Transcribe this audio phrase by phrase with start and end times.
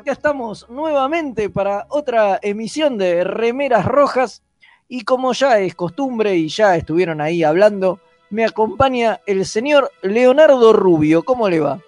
[0.00, 4.42] acá estamos nuevamente para otra emisión de Remeras Rojas
[4.88, 8.00] y como ya es costumbre y ya estuvieron ahí hablando,
[8.30, 11.22] me acompaña el señor Leonardo Rubio.
[11.22, 11.80] ¿Cómo le va?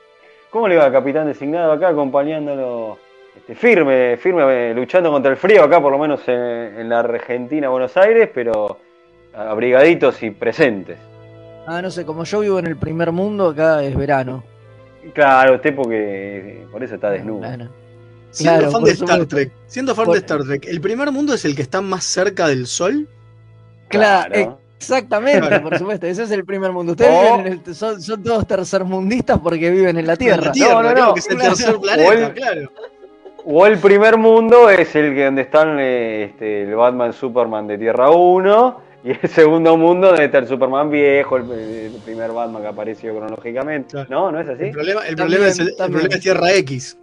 [0.51, 2.99] ¿Cómo le va, capitán designado acá acompañándolo
[3.35, 7.71] este, firme, firme, luchando contra el frío acá, por lo menos en, en la Argentina,
[7.71, 8.77] Buenos Aires, pero
[9.35, 10.99] abrigaditos y presentes?
[11.67, 14.45] Ah, no sé, como yo vivo en el primer mundo, acá es verano.
[15.15, 17.41] Claro, usted porque por eso está desnudo.
[17.41, 17.82] Claro.
[18.33, 19.37] Siendo Claro, fan de Star supuesto.
[19.37, 22.03] Trek, siendo fan Por- de Star Trek, ¿el primer mundo es el que está más
[22.05, 23.07] cerca del sol?
[23.89, 25.63] Claro, exactamente, Claro.
[25.69, 26.93] por supuesto, ese es el primer mundo.
[26.93, 30.47] Ustedes viven en el- son, son todos tercermundistas porque viven en la Tierra.
[30.47, 32.73] La Tierra, No, no, no, que es el tercer O planeta, el- claro.
[33.45, 38.11] O el primer mundo es el que donde están este, el Batman Superman de Tierra
[38.11, 42.69] 1 y el segundo mundo donde está el Superman viejo, el, el primer Batman que
[42.69, 43.91] apareció cronológicamente.
[43.91, 44.07] Claro.
[44.09, 44.33] ¿No?
[44.33, 44.65] ¿No es así?
[44.67, 45.93] El problema, el También, problema es, el, el también.
[46.01, 46.97] problema es Tierra X.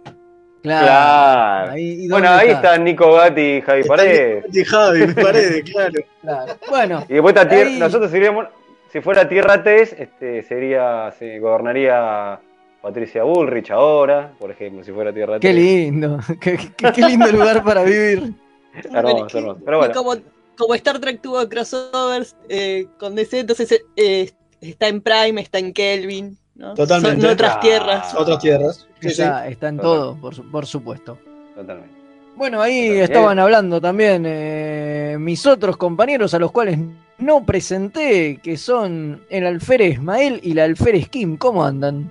[0.62, 0.86] Claro.
[0.86, 1.72] Claro.
[1.72, 2.68] Ahí- ¿y bueno, ahí está?
[2.68, 4.44] están Nico Gatti y Javi Paredes.
[4.52, 6.00] Nico Javi, me parece, claro.
[6.20, 6.52] Claro.
[6.68, 8.46] Bueno, Y después está Tierra, Ahí- nosotros seríamos,
[8.92, 12.40] si fuera Tierra 3, este, sería, se gobernaría
[12.82, 15.40] Patricia Bullrich ahora, por ejemplo, si fuera Tierra 3.
[15.40, 16.18] qué lindo.
[16.40, 18.32] Qué, qué- qué lindo lugar para vivir.
[18.74, 19.58] Hermoso, Bueno, hermoso.
[19.64, 20.14] Pero y bueno, como,
[20.56, 25.72] como Star Trek tuvo crossovers eh, con DC, entonces eh, está en Prime, está en
[25.72, 26.74] Kelvin, ¿no?
[26.74, 27.22] Totalmente.
[27.22, 27.60] Son otras Ah.
[27.60, 28.14] tierras.
[28.14, 28.86] Otras tierras.
[29.00, 29.22] Sí, sí.
[29.48, 31.18] Está, en todo, por, su- por supuesto.
[31.56, 31.98] totalmente.
[32.36, 33.04] Bueno, ahí Totalmente.
[33.12, 36.78] estaban hablando también eh, mis otros compañeros a los cuales
[37.18, 41.36] no presenté, que son el alférez Ismael y la alférez Kim.
[41.36, 42.10] ¿Cómo andan?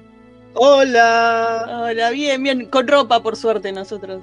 [0.54, 1.84] Hola.
[1.90, 4.22] Hola, bien, bien, con ropa por suerte nosotros.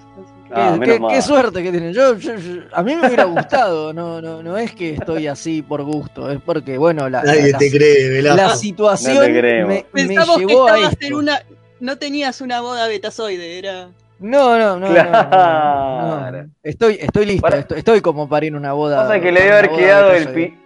[0.53, 0.79] Ah,
[1.11, 1.93] qué, suerte que tienen.
[1.93, 5.63] Yo, yo- yo- a mí me hubiera gustado, no, no, no es que estoy así
[5.63, 8.37] por gusto, es porque, bueno, la, Nadie la- te cree, Velasco.
[8.37, 9.69] la No situación te creemos.
[9.69, 11.07] me, me Pensamos que llevó a esto.
[11.07, 11.43] en una.
[11.81, 13.89] No tenías una boda betazoide, era.
[14.19, 16.51] No, no, no, no, no, no.
[16.63, 19.03] Estoy, estoy listo, Para- estoy, estoy como para ir a una boda.
[19.03, 20.47] Pasa que le debe haber quedado el, Tazoide.
[20.49, 20.59] pi-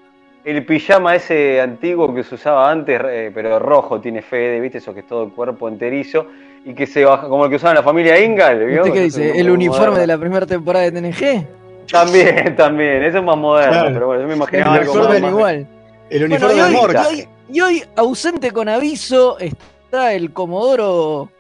[0.44, 4.78] el pijama ese antiguo que se usaba antes, eh, pero rojo tiene Fede, ¿viste?
[4.78, 6.27] Eso que es todo el cuerpo enterizo
[6.65, 8.82] y que se baja, como el que usaban la familia Ingal, ¿vio?
[8.82, 9.38] ¿Usted qué dice?
[9.41, 9.98] ¿El uniforme moderno.
[10.00, 11.47] de la primera temporada de TNG?
[11.91, 13.91] También, también, eso es más moderno, Claro.
[13.94, 15.31] pero bueno, yo me El imaginaba algo uniforme más.
[15.31, 15.66] igual.
[16.10, 17.04] El Bueno, uniforme de Morgan.
[17.04, 21.31] y hoy- y hoy, ausente con aviso, está el Comodoro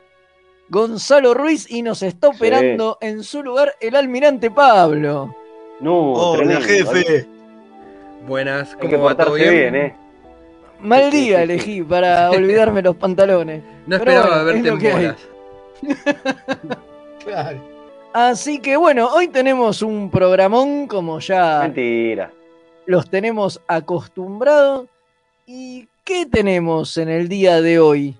[0.68, 5.32] Gonzalo Ruiz y nos está operando en su lugar el almirante Pablo.
[5.80, 7.26] No, Hola, tremendo, jefe.
[8.26, 9.14] Buenas, Hay que ¿cómo va?
[9.16, 9.72] ¿Todo portarse bien?
[9.72, 9.94] bien, ¿eh?
[10.82, 13.62] Mal día elegí para olvidarme los pantalones.
[13.86, 14.94] No Pero esperaba bueno, es verte lo en que hay.
[14.94, 15.28] bolas.
[17.24, 17.58] Claro.
[18.14, 22.30] Así que bueno, hoy tenemos un programón como ya Mentira.
[22.86, 24.86] los tenemos acostumbrados.
[25.46, 28.16] ¿Y qué tenemos en el día de hoy?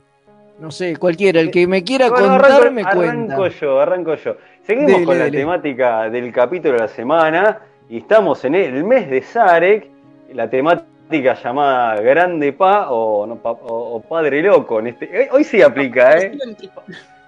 [0.58, 3.00] No sé, cualquiera, el que me quiera Bueno, contar arranco, me cuenta.
[3.34, 4.36] arranco yo, arranco yo.
[4.66, 5.38] Seguimos Dele, con la dele.
[5.38, 9.88] temática del capítulo de la semana y estamos en el mes de Zarek,
[10.34, 10.86] la temática
[11.18, 14.78] llamada Grande Pa o, no, Pa- o- o Padre Loco.
[14.80, 16.32] En este, eh, hoy sí aplica, ¿eh?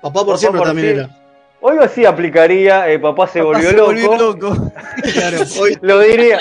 [0.00, 1.08] Papá por Papá siempre por también era.
[1.60, 3.86] Hoy sí aplicaría eh, Papá se Papá volvió se loco.
[3.86, 4.56] volvió loco.
[5.14, 6.40] Claro, hoy Lo diría,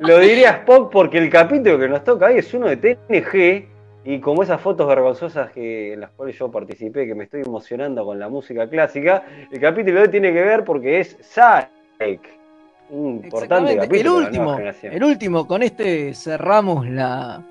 [0.00, 3.68] lo diría Spock porque el capítulo que nos toca hoy es uno de TNG
[4.04, 8.04] y como esas fotos vergonzosas que, en las cuales yo participé, que me estoy emocionando
[8.04, 12.41] con la música clásica, el capítulo de hoy tiene que ver porque es Sarek.
[12.92, 14.18] Importante capítulo.
[14.18, 17.42] el último, el último, con este cerramos la,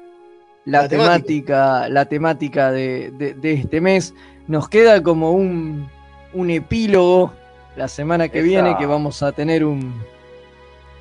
[0.66, 4.14] la, La temática, la temática de, de- de este mes.
[4.48, 5.90] Nos queda como un,
[6.34, 7.34] un epílogo
[7.76, 8.48] la semana que Esa.
[8.48, 9.96] viene que vamos a tener un,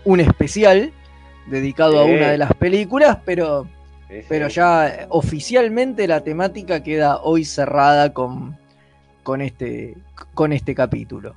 [0.07, 0.91] un especial
[1.47, 3.67] dedicado a una de las películas, pero,
[4.09, 4.27] Sí, sí.
[4.29, 8.57] pero ya oficialmente la temática queda hoy cerrada con,
[9.23, 9.97] con, este,
[10.33, 11.35] con este capítulo.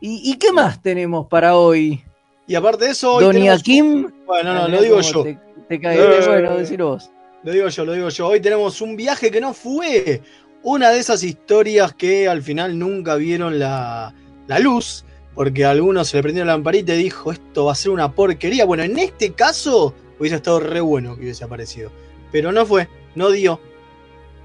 [0.00, 2.02] ¿Y, y qué más tenemos para hoy?
[2.46, 4.10] Y aparte de eso, tenemos- Kim.
[4.26, 5.22] Bueno, no, lo digo yo.
[5.22, 5.38] Te,
[5.68, 5.98] te cae.
[5.98, 6.26] Eh.
[6.26, 7.10] Bueno, decilo vos.
[7.42, 8.28] Lo digo yo, lo digo yo.
[8.28, 10.20] Hoy tenemos un viaje que no fue
[10.62, 14.14] una de esas historias que al final nunca vieron la,
[14.46, 15.04] la luz,
[15.34, 18.12] porque a algunos se le prendió la lamparita y dijo, esto va a ser una
[18.12, 18.64] porquería.
[18.64, 21.90] Bueno, en este caso hubiese estado re bueno que hubiese aparecido.
[22.32, 23.60] Pero no fue, no dio.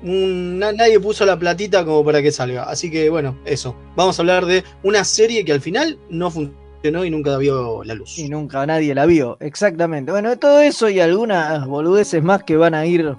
[0.02, 2.64] Un- na- nadie puso la platita como para que salga.
[2.64, 3.76] Así que bueno, eso.
[3.96, 7.94] Vamos a hablar de una serie que al final no funcionó y nunca vio la
[7.94, 8.18] luz.
[8.18, 9.38] Y nunca nadie la vio.
[9.40, 10.12] Exactamente.
[10.12, 13.16] Bueno, todo eso y algunas boludeces más que van a ir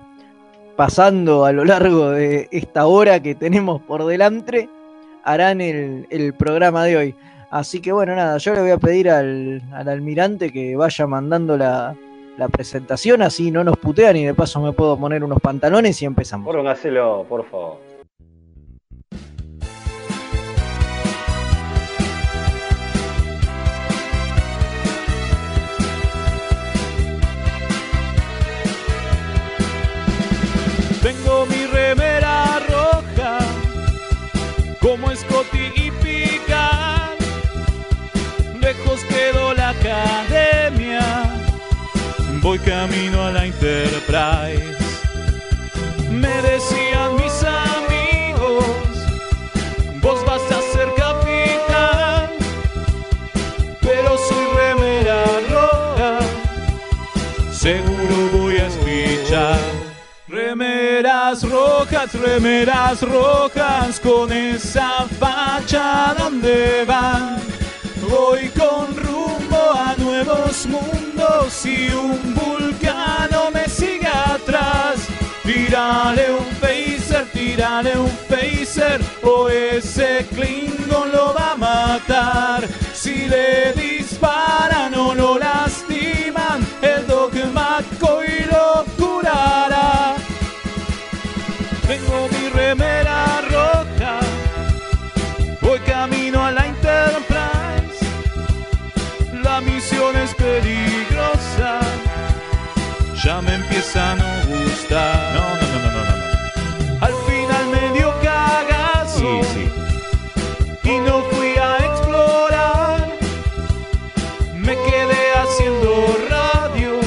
[0.77, 4.69] pasando a lo largo de esta hora que tenemos por delante
[5.25, 7.15] harán el, el programa de hoy.
[7.51, 11.59] Así que bueno, nada, yo le voy a pedir al, al almirante que vaya mandando
[11.59, 11.95] la,
[12.39, 16.07] la presentación, así no nos putean y de paso me puedo poner unos pantalones y
[16.07, 16.55] empezamos.
[16.55, 17.90] Póngaselo, por favor.
[42.43, 44.65] Voy camino a la Enterprise.
[46.11, 48.65] Me decían mis amigos,
[50.01, 52.31] vos vas a ser capitán,
[53.83, 56.19] pero soy remera roja,
[57.53, 59.59] seguro voy a espichar.
[60.27, 67.37] Remeras rojas, remeras rojas, con esa facha, ¿dónde van?
[68.09, 69.30] Voy con Ruth
[69.99, 74.97] nuevos mundos y un vulcano me sigue atrás.
[75.43, 82.69] Tírale un phaser, tírale un phaser o ese Klingon lo va a matar.
[82.93, 90.15] Si le disparan o lo lastiman, el dogma y lo curará.
[91.87, 93.70] Tengo mi remera roja,
[99.93, 101.81] Es peligrosa,
[103.25, 105.35] ya me empieza a no gustar.
[105.35, 107.07] No, no, no, no, no, no.
[107.07, 109.41] Al final me dio cagazo.
[110.85, 113.09] Y no fui a explorar.
[114.55, 117.01] Me quedé haciendo radio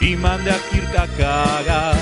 [0.00, 1.96] y mandé a Kirk a cagar.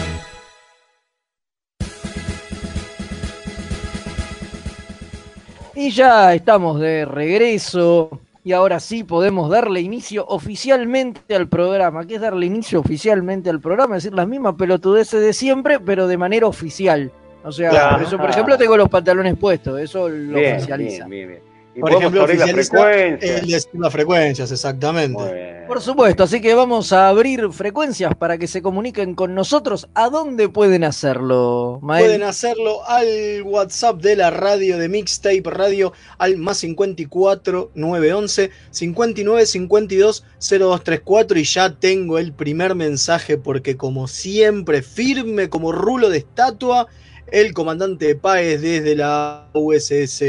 [5.74, 12.06] Y ya estamos de regreso y ahora sí podemos darle inicio oficialmente al programa.
[12.06, 13.96] ¿Qué es darle inicio oficialmente al programa?
[13.96, 17.10] Es decir, las mismas pelotudeces de siempre, pero de manera oficial.
[17.42, 17.96] O sea, Claro.
[17.98, 19.80] por eso, por ejemplo, tengo los pantalones puestos.
[19.80, 21.06] Eso lo Bien, oficializa.
[21.08, 21.40] bien, bien, bien.
[21.76, 23.68] Y Por ejemplo, oficializa frecuencias.
[23.74, 25.64] el las frecuencias, exactamente.
[25.68, 29.86] Por supuesto, así que vamos a abrir frecuencias para que se comuniquen con nosotros.
[29.94, 32.06] ¿A dónde pueden hacerlo, Mael?
[32.06, 39.44] Pueden hacerlo al WhatsApp de la radio de Mixtape Radio al más 54 911 59
[39.44, 46.18] 52 0234 y ya tengo el primer mensaje porque como siempre firme como rulo de
[46.18, 46.86] estatua
[47.30, 50.22] el comandante Páez desde la USS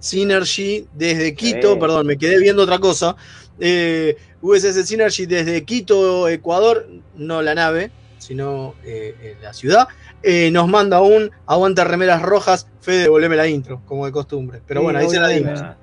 [0.00, 1.78] Synergy desde Quito, Sí.
[1.80, 3.14] perdón, me quedé viendo otra cosa.
[3.60, 9.86] Eh, USS Synergy desde Quito, Ecuador, no la nave, sino eh, eh, la ciudad.
[10.22, 14.60] Eh, nos manda un aguanta remeras rojas, Fede, devolveme la intro, como de costumbre.
[14.66, 15.60] Pero Sí, bueno, ahí se la dimos.
[15.60, 15.76] Ah,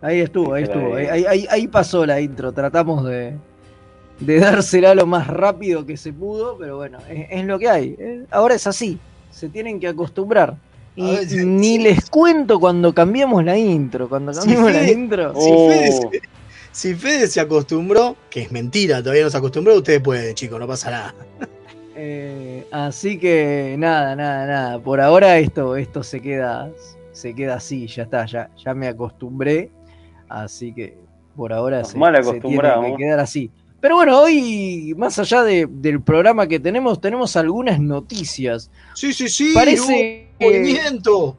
[0.00, 0.94] Ahí estuvo, ahí estuvo.
[0.94, 2.52] Ahí, ahí- ahí pasó la intro.
[2.52, 3.34] Tratamos de,
[4.20, 7.96] de dársela lo más rápido que se pudo, pero bueno, es, es lo que hay.
[8.30, 8.98] Ahora es así.
[9.32, 10.54] Se tienen que acostumbrar.
[10.98, 11.82] Y ver, sí, ni sí.
[11.82, 14.08] les cuento cuando cambiamos la intro.
[14.08, 14.92] Cuando cambiamos la Fede.
[14.92, 15.32] intro.
[15.34, 15.68] Si, Oh.
[15.68, 16.20] Fede se,
[16.72, 20.66] si Fede se acostumbró, que es mentira, todavía no se acostumbró, ustedes pueden, chicos, no
[20.66, 21.14] pasa nada.
[22.00, 24.78] Eh, así que nada, nada, nada.
[24.78, 26.70] Por ahora esto, esto se queda,
[27.10, 29.70] se queda así, ya está, ya, ya me acostumbré.
[30.28, 30.96] Así que
[31.34, 32.86] por ahora Nos se, mal se tiene acostumbramos.
[32.92, 33.50] que quedar así.
[33.80, 38.70] Pero bueno, hoy, más allá de- del programa que tenemos, tenemos algunas noticias.
[38.94, 41.36] Sí, sí, sí, Parece, hubo movimiento.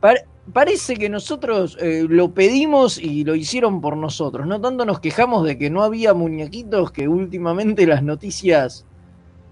[0.53, 4.47] parece que nosotros eh, lo pedimos y lo hicieron por nosotros.
[4.47, 8.85] No tanto nos quejamos de que no había muñequitos, que últimamente las noticias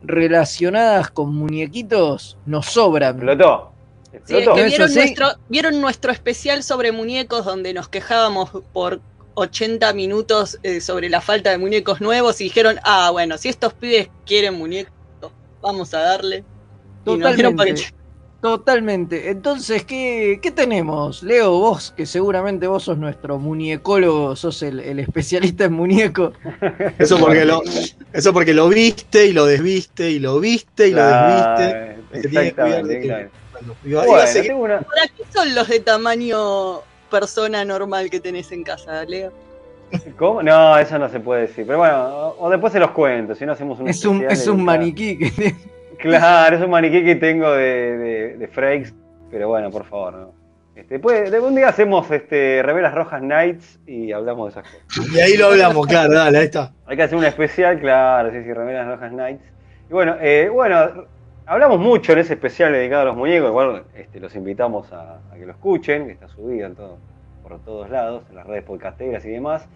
[0.03, 3.15] relacionadas con muñequitos nos sobran.
[3.15, 3.71] Explotó.
[4.25, 4.99] Sí, es que vieron, sí.
[4.99, 9.01] nuestro, vieron nuestro especial sobre muñecos donde nos quejábamos por
[9.35, 13.73] 80 minutos eh, sobre la falta de muñecos nuevos y dijeron, ah, bueno, si estos
[13.73, 14.91] pibes quieren muñecos,
[15.61, 16.43] vamos a darle.
[17.05, 17.37] Y nos
[18.41, 19.29] Totalmente.
[19.31, 21.23] Entonces, ¿qué, qué tenemos?
[21.23, 26.33] Leo, vos, que seguramente vos sos nuestro muñecólogo, sos el, el especialista en muñecos.
[26.99, 27.61] Eso porque, lo,
[28.13, 31.97] eso porque lo viste y lo desviste y lo viste y lo desviste.
[32.11, 32.99] Cuidar Exactamente.
[33.01, 33.29] que-.
[33.89, 39.03] Bueno, Bueno, una- ¿Para qué son los de tamaño persona normal que tenés en casa,
[39.05, 39.31] Leo?
[40.17, 40.43] ¿Cómo?
[40.43, 41.65] No, eso no se puede decir.
[41.65, 44.45] Pero bueno, o, o después se los cuento, si no hacemos un Es un, es
[44.45, 45.55] un maniquí que
[45.97, 48.93] Claro, es un maniquí que tengo de, de, de Frakes,
[49.31, 50.37] pero bueno, por favor, ¿no?
[50.75, 55.11] Este, pues, un día hacemos este, Revelas Rojas Nights y hablamos de esas cosas.
[55.11, 56.71] Y ahí lo hablamos, claro, dale, ahí está.
[56.85, 59.43] Hay que hacer un especial, claro, sí, sí, Revelas Rojas Nights.
[59.89, 61.07] Y bueno, eh, bueno,
[61.47, 65.35] hablamos mucho en ese especial dedicado a los muñecos, igual este, los invitamos a, a
[65.35, 66.99] que lo escuchen, que está subido en todo,
[67.41, 69.67] por todos lados, en las redes podcasteras y demás.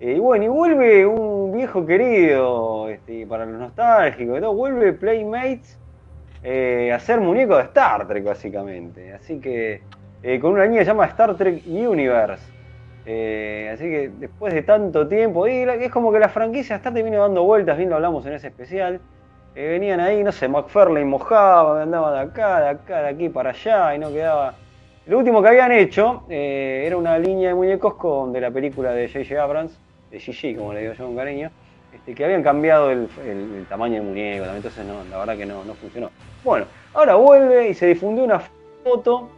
[0.00, 4.54] Eh, y bueno, y vuelve un viejo querido, este, para los nostálgicos, ¿no?
[4.54, 5.78] vuelve Playmates
[6.48, 9.12] eh, a hacer muñecos de Star Trek, básicamente.
[9.12, 9.82] Así que
[10.22, 12.44] eh, con una línea que se llama Star Trek Universe.
[13.04, 17.20] Eh, así que después de tanto tiempo, es como que la franquicia Star Trek vino
[17.20, 19.00] dando vueltas, bien lo hablamos en ese especial.
[19.56, 23.94] Venían ahí, no sé, McFarlane mojaba, andaba de acá, de acá, de aquí para allá
[23.96, 24.54] y no quedaba.
[25.06, 29.08] Lo último que habían hecho era una línea de muñecos con, de la película de
[29.08, 29.42] J.J.
[29.42, 29.80] Abrams,
[30.16, 31.50] de Gigi, como le digo yo con cariño,
[31.92, 33.08] este, que habían cambiado el,
[33.68, 36.10] tamaño del muñeco, entonces no, la verdad que no, funcionó.
[36.44, 38.40] Bueno, ahora vuelve y se difundió una
[38.82, 39.28] foto,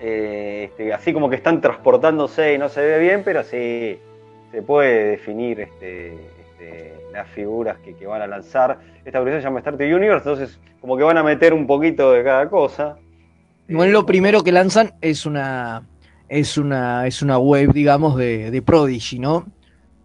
[0.00, 3.98] eh, este, así como que están transportándose y no se ve bien, pero sí
[4.50, 8.78] se puede definir este, este, las figuras que, van a lanzar.
[9.04, 12.24] Esta producción se llama Star Universe, entonces como que van a meter un poquito de
[12.24, 12.96] cada cosa.
[13.68, 15.82] Eh, lo primero que lanzan es una
[16.28, 19.46] web, digamos, de, de Prodigy, ¿no?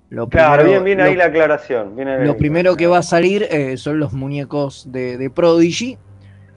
[0.10, 1.96] Lo Claro, primero- bien, bien lo- ahí la aclaración.
[1.96, 5.30] bien ahí la Lo primero que va a salir eh, son los muñecos de, de
[5.30, 5.98] Prodigy,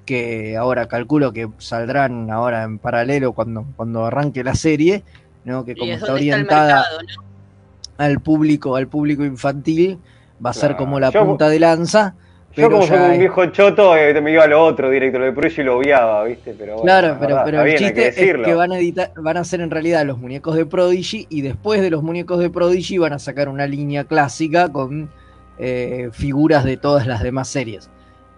[0.07, 5.05] que ahora calculo que saldrán ahora en paralelo cuando, cuando arranque la serie,
[5.45, 5.65] ¿no?
[5.65, 8.05] que como es está orientada mercado, ¿no?
[8.05, 9.99] al público, al público infantil,
[10.45, 12.15] va a ser como la Yo- punta de lanza.
[12.57, 15.25] Yo como soy un es- viejo choto, eh, me iba a lo otro directo, lo
[15.27, 16.55] de Prodigy lo obviaba, ¿viste?
[16.59, 18.45] Pero bueno, Claro, la pero, verdad, pero el bien, chiste es decirlo.
[18.45, 21.81] que van a editar, van a hacer en realidad los muñecos de Prodigy y después
[21.81, 25.11] de los muñecos de Prodigy van a sacar una línea clásica con
[25.59, 27.89] eh, figuras de todas las demás series.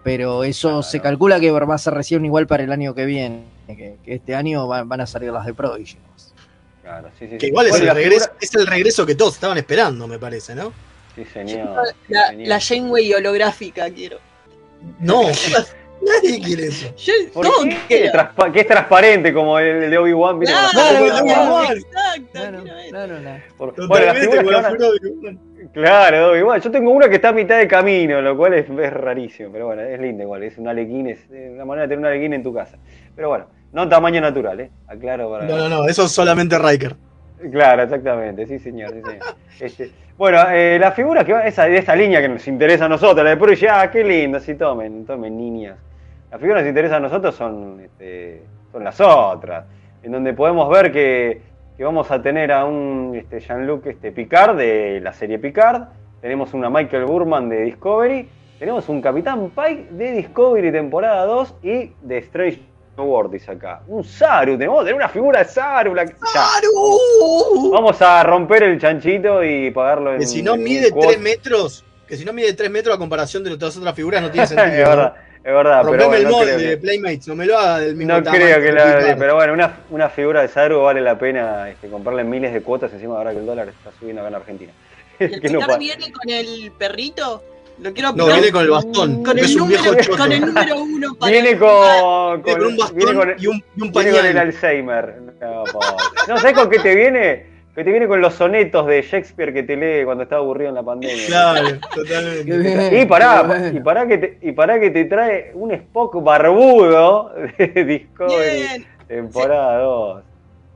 [0.03, 0.83] Pero eso Claro.
[0.83, 4.13] se calcula que va a ser recién igual para el año que viene, que, que
[4.15, 5.97] este año va- van a salir las de Prodigy.
[6.83, 7.47] Claro, sí, sí, Que sí.
[7.47, 10.71] igual es el, regreso, es el regreso que todos estaban esperando, me parece, ¿no?
[11.15, 11.67] Sí, señor.
[11.87, 12.47] sí, La, señor.
[12.47, 14.17] la Janeway holográfica quiero.
[14.99, 15.23] No,
[16.01, 16.93] nadie quiere eso.
[16.97, 18.11] Yo ¿Por todo qué?
[18.53, 20.39] que es transparente como el, el de Obi-Wan.
[20.39, 21.05] Claro, Claro,
[22.31, 23.43] Claro, claro, claro.
[23.57, 25.39] por- Bueno, las figuras que van a- Totalmente,
[25.73, 26.61] Claro, de Obi-Wan.
[26.61, 29.49] Yo tengo una que está a mitad de camino, lo cual es, es rarísimo.
[29.51, 30.43] Pero bueno, es linda igual.
[30.43, 32.77] Es un alequín, es una manera de tener un alequín en tu casa.
[33.15, 34.69] Pero bueno, no tamaño natural, ¿eh?
[34.87, 35.45] Aclaro para.
[35.45, 36.95] No, no, no, eso es solamente Riker.
[37.51, 39.25] Claro, exactamente, sí señor, sí señor.
[39.59, 42.89] Este, bueno, eh, la figura que va, esa, de esa línea que nos interesa a
[42.89, 45.77] nosotros, la de Prodigy, ah, qué lindo, sí, tomen, tomen niñas.
[46.31, 49.65] Las figuras que nos interesan a nosotros son, este, son las otras,
[50.03, 51.41] en donde podemos ver que,
[51.75, 55.89] que vamos a tener a un este, Jean-Luc este, Picard de la serie Picard,
[56.21, 61.91] tenemos una Michael Burman de Discovery, tenemos un Capitán Pike de Discovery temporada 2 y
[62.01, 62.61] de Strange
[63.03, 63.81] World, dice acá.
[63.87, 65.93] Un Saru, tenemos que tener una figura de Saru.
[65.93, 66.05] La.
[66.07, 67.71] ¡Saru!
[67.71, 70.19] Vamos a romper el chanchito y pagarlo en.
[70.19, 71.13] Que si no en mide cuotas.
[71.13, 74.31] 3 metros, que si no mide 3 metros a comparación de otras otras figuras no
[74.31, 74.67] tiene sentido.
[74.71, 75.81] es verdad, es verdad.
[75.83, 78.13] Pero Rompeme bueno, el no molde de que, Playmates, no me lo haga del mismo
[78.13, 78.97] no tamaño creo que la.
[78.99, 79.17] Picard.
[79.19, 82.61] Pero bueno, una, una figura de Saru vale la pena este, comprarla en miles de
[82.61, 84.71] cuotas encima ahora que el dólar está subiendo acá en Argentina.
[85.19, 87.43] ¿El Que no viene con el perrito?
[87.79, 90.17] Lo quiero No, viene con el bastón, con el, es un viejo número, choto.
[90.17, 93.63] con el número uno para Viene con, Viene con un bastón viene con- y un,
[93.75, 94.37] y un viene con el.
[94.37, 95.15] Alzheimer.
[95.41, 95.63] No,
[96.27, 97.45] no, ¿sabes con qué te viene?
[97.75, 100.75] Que te viene con los sonetos de Shakespeare que te lee cuando está aburrido en
[100.75, 101.27] la pandemia.
[101.27, 103.01] Claro, totalmente.
[103.01, 107.83] Y pará, y pará que te, y pará que te trae un Spock barbudo de
[107.83, 108.85] Discovery Bien.
[109.09, 110.23] temporada 2.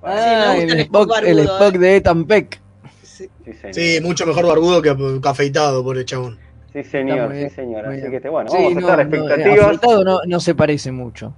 [0.03, 1.77] Ah, Sí, gusta el, el Spock, el eh.
[1.79, 2.59] de Ethan Peck.
[3.03, 3.29] Sí.
[3.45, 3.73] Sí, señor.
[3.73, 6.37] Sí, mucho mejor barbudo que, que afeitado por el chabón.
[6.71, 7.85] Sí, señor, sí, señor.
[7.87, 8.11] Así bien.
[8.11, 9.81] que este, bueno, Sí, vamos a no, estar no, expectativas.
[10.05, 11.33] no, no se parece mucho.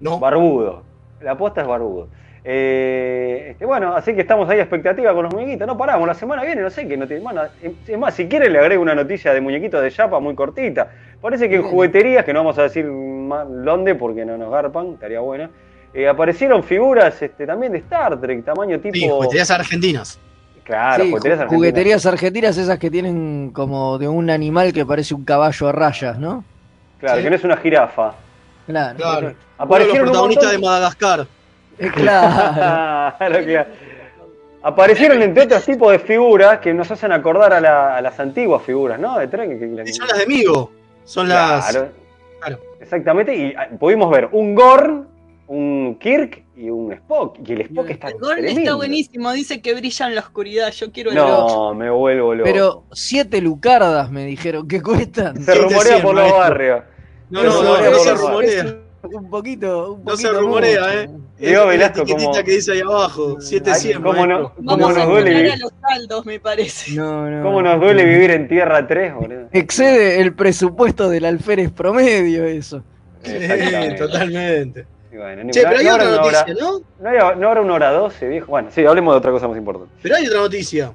[0.00, 0.82] No, barbudo.
[1.20, 2.08] La aposta es barbudo.
[2.44, 5.66] Eh, este, bueno, así que estamos ahí a expectativa con los muñequitos.
[5.66, 7.22] No paramos, la semana viene, no sé qué noticia.
[7.22, 7.42] Bueno,
[7.86, 10.90] es más, si quiere le agrego una noticia de muñequitos de Yapa muy cortita.
[11.20, 14.94] Parece que en jugueterías, que no vamos a decir más dónde porque no nos garpan,
[14.94, 15.50] estaría buena.
[15.94, 18.94] eh, aparecieron figuras este, también de Star Trek, tamaño tipo.
[18.94, 20.18] sí, jugueterías argentinas.
[20.64, 21.56] Claro, Sí, jugueterías ju- argentinas.
[21.58, 26.18] jugueterías argentinas, esas que tienen como de un animal que parece un caballo a rayas,
[26.18, 26.44] ¿no?
[27.00, 27.22] Claro, Sí.
[27.24, 28.12] que no es una jirafa.
[28.66, 28.96] Claro.
[28.96, 29.18] Claro.
[29.18, 31.26] Uno de los Aparecieron un protagonistas de Madagascar.
[31.78, 33.14] Eh, Claro.
[33.18, 33.66] Claro, claro.
[34.64, 38.62] Aparecieron entre otros tipos de figuras que nos hacen acordar a, la- a las antiguas
[38.62, 39.18] figuras, ¿no?
[39.18, 39.58] De Trek.
[39.58, 40.70] que- son las de Migo.
[41.04, 41.70] Son las.
[41.72, 41.88] Claro.
[42.40, 42.58] Claro.
[42.80, 45.06] Exactamente, y ah, pudimos ver un Gorn,
[45.48, 47.38] un Kirk y un Spock.
[47.46, 48.60] Y el Spock está El Gorn tremendo.
[48.60, 50.70] está buenísimo, dice que brilla en la oscuridad.
[50.72, 51.48] Yo quiero el otro.
[51.48, 52.44] No, me vuelvo loco.
[52.50, 55.36] Pero siete lucardas me dijeron que cuestan.
[55.42, 56.82] se ¿quién rumorea por los barrios.
[57.30, 58.76] No, no, no, no se rumorea.
[59.04, 61.18] Un poquito, un No se poquito rumorea, mucho.
[61.40, 61.52] ¿eh?
[61.52, 63.40] La Velasco, como- que dice ahí abajo.
[63.40, 66.38] 700, Ay, cómo no- cómo Vamos a nos duele esperar vivir- a los saldos, me
[66.38, 66.92] parece.
[66.92, 67.42] No, no.
[67.42, 69.48] ¿Cómo nos duele vivir en Tierra 3, boludo?
[69.50, 72.84] Excede el presupuesto del alférez promedio eso.
[73.24, 73.32] Sí,
[73.98, 74.86] totalmente.
[75.12, 76.78] Y bueno, ni- Che, pero hay no habrá otra una hora- noticia, ¿no?
[77.00, 78.46] No, hay- no habrá una hora 12, viejo.
[78.46, 79.92] Bueno, sí, hablemos de otra cosa más importante.
[80.02, 80.92] Pero hay otra noticia.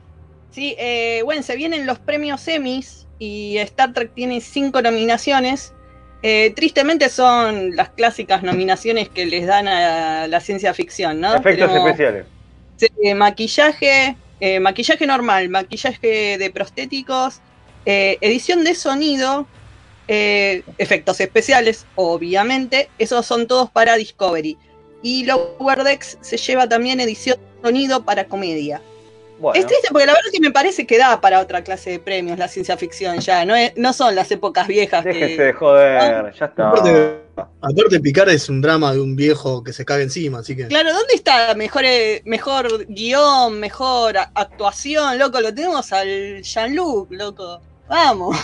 [0.51, 5.73] Sí, eh, bueno, se vienen los premios Emmys y Star Trek tiene cinco nominaciones.
[6.23, 11.35] Eh, tristemente son las clásicas nominaciones que les dan a la ciencia ficción, ¿no?
[11.35, 12.25] Efectos Tenemos, especiales.
[13.03, 17.41] eh, maquillaje, eh, maquillaje normal, maquillaje de prostéticos,
[17.85, 19.45] eh, edición de sonido,
[20.07, 22.89] eh, efectos especiales, obviamente.
[22.97, 24.57] Esos son todos para Discovery.
[25.01, 28.81] Y Lower Decks se lleva también edición de sonido para comedia.
[29.39, 31.99] Bueno, Es triste porque la verdad que me parece que da para otra clase de
[31.99, 35.43] premios la ciencia ficción ya, no, es- no son las épocas viejas déjese que...
[35.43, 36.69] de joder, ya está.
[36.69, 37.19] Aparte,
[37.61, 40.65] aparte, Picard es un drama de un viejo que se caga encima, así que.
[40.67, 45.39] Claro, ¿dónde está mejor, eh, mejor guion, mejor actuación, loco?
[45.39, 47.61] Lo tenemos al Jean-Luc, loco.
[47.87, 48.35] Vamos.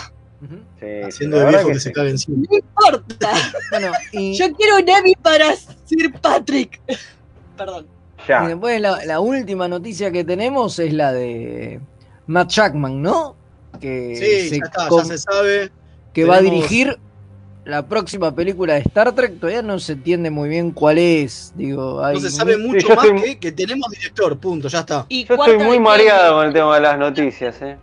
[0.80, 2.36] Sí, Haciendo de viejo que, que se cague encima.
[2.50, 3.30] no importa.
[3.70, 6.80] Bueno, y, Yo quiero un Emmy para Sir Patrick.
[7.56, 7.86] Perdón.
[8.24, 8.46] y Ya.
[8.48, 11.80] después la, la última noticia que tenemos es la de
[12.26, 13.36] Matt Jackman, ¿no?
[13.80, 15.70] Que, Sí, se ya está, ya se sabe.
[16.12, 16.98] que va a dirigir
[17.64, 19.38] la próxima película de Star Trek.
[19.40, 21.52] Todavía no se entiende muy bien cuál es.
[21.56, 24.80] Digo, hay No se sabe mu- mucho más estoy- que, que tenemos director, punto, ya
[24.80, 25.06] está.
[25.08, 27.76] Y Yo estoy muy mareado con el tema de las noticias, ¿eh?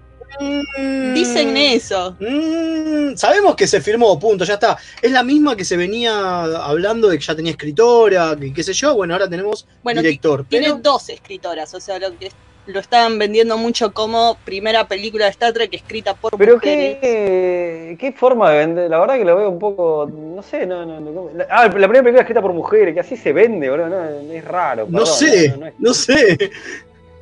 [1.13, 2.15] Dicen eso.
[2.19, 4.77] Mm, sabemos que se firmó, punto, ya está.
[5.01, 8.73] Es la misma que se venía hablando de que ya tenía escritora, que qué sé
[8.73, 8.95] yo.
[8.95, 10.45] Bueno, ahora tenemos Bueno, director.
[10.47, 12.31] Tiene Pero dos escritoras, o sea, lo que
[12.67, 16.97] lo estaban vendiendo mucho como primera película de Star Trek escrita por Pero mujeres.
[17.01, 20.85] qué, qué forma de vender, la verdad que lo veo un poco, no sé, no,
[20.85, 23.89] no, no- la- ah, la primera película escrita por mujeres, que así se vende, boludo,
[23.89, 24.85] no, es raro.
[24.87, 26.51] no perdón, sé, no, no es- no sé.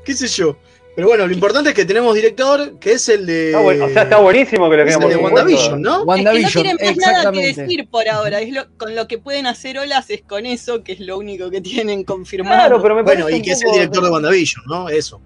[0.03, 0.57] ¿Qué sé yo?
[0.99, 3.47] Pero bueno, lo importante es que tenemos director, que es el de.
[3.51, 5.15] Está bu- o sea, está buenísimo que lo queden el de.
[5.15, 5.89] WandaVision, ¿no?
[5.91, 8.41] Es que no WandaVision, tienen más nada que decir por ahora.
[8.41, 11.49] Es lo, con lo que pueden hacer olas es con eso, que es lo único
[11.49, 12.53] que tienen confirmado.
[12.57, 14.89] Claro, pero me Bueno, parece y un que es el director de WandaVision, ¿no?
[14.89, 15.21] Eso.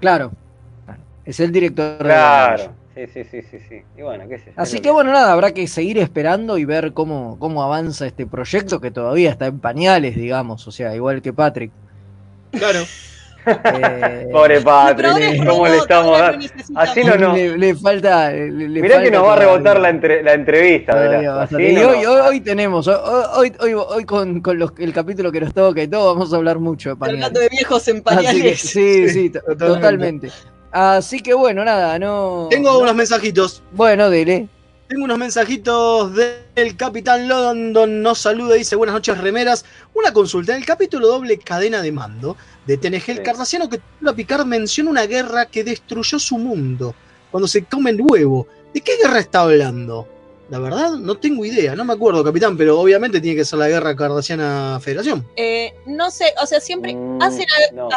[0.00, 0.32] Claro.
[1.24, 3.82] Es el director de Claro, sí, sí, sí, sí, sí.
[3.96, 6.92] Y bueno, qué sé yo, Así que bueno, nada, habrá que seguir esperando y ver
[6.92, 11.32] cómo, cómo avanza este proyecto que todavía está en pañales, digamos, o sea, igual que
[11.32, 11.70] Patrick.
[12.50, 12.80] Claro.
[13.46, 16.46] Eh, Pobre Patrick, ¿cómo le estamos dando?
[16.76, 17.34] Así no, no.
[17.34, 18.30] Le, le falta.
[18.30, 21.64] Le, le Mirá que nos va a rebotar la, entre- la entrevista, Todavía Velasco, bastante.
[21.66, 22.10] así Y no, hoy, no.
[22.12, 25.88] hoy, hoy tenemos, hoy, hoy, hoy, con, con los- el capítulo que nos toca y
[25.88, 27.40] todo, vamos a hablar mucho de Hablando pañales.
[27.40, 28.60] de viejos en que, pañales.
[28.60, 29.74] sí, sí, to- totalmente.
[30.28, 30.30] totalmente.
[30.70, 32.46] Así que bueno, nada, no.
[32.50, 33.62] Tengo unos mensajitos.
[33.72, 34.48] Bueno, dele.
[34.92, 38.02] Tengo unos mensajitos del Capitán London.
[38.02, 39.64] Nos saluda y dice: Buenas noches, remeras.
[39.94, 40.52] Una consulta.
[40.52, 43.22] En el capítulo doble cadena de mando de TNG, el Sí.
[43.70, 46.94] que titula Picard menciona una guerra que destruyó su mundo
[47.30, 48.46] cuando se come el huevo.
[48.74, 50.06] ¿De qué guerra está hablando?
[50.52, 51.74] La verdad, no tengo idea.
[51.74, 55.26] No me acuerdo, capitán, pero obviamente tiene que ser la guerra cardassiana Federación.
[55.36, 57.88] Eh, no sé, o sea, siempre Mm, hacen no.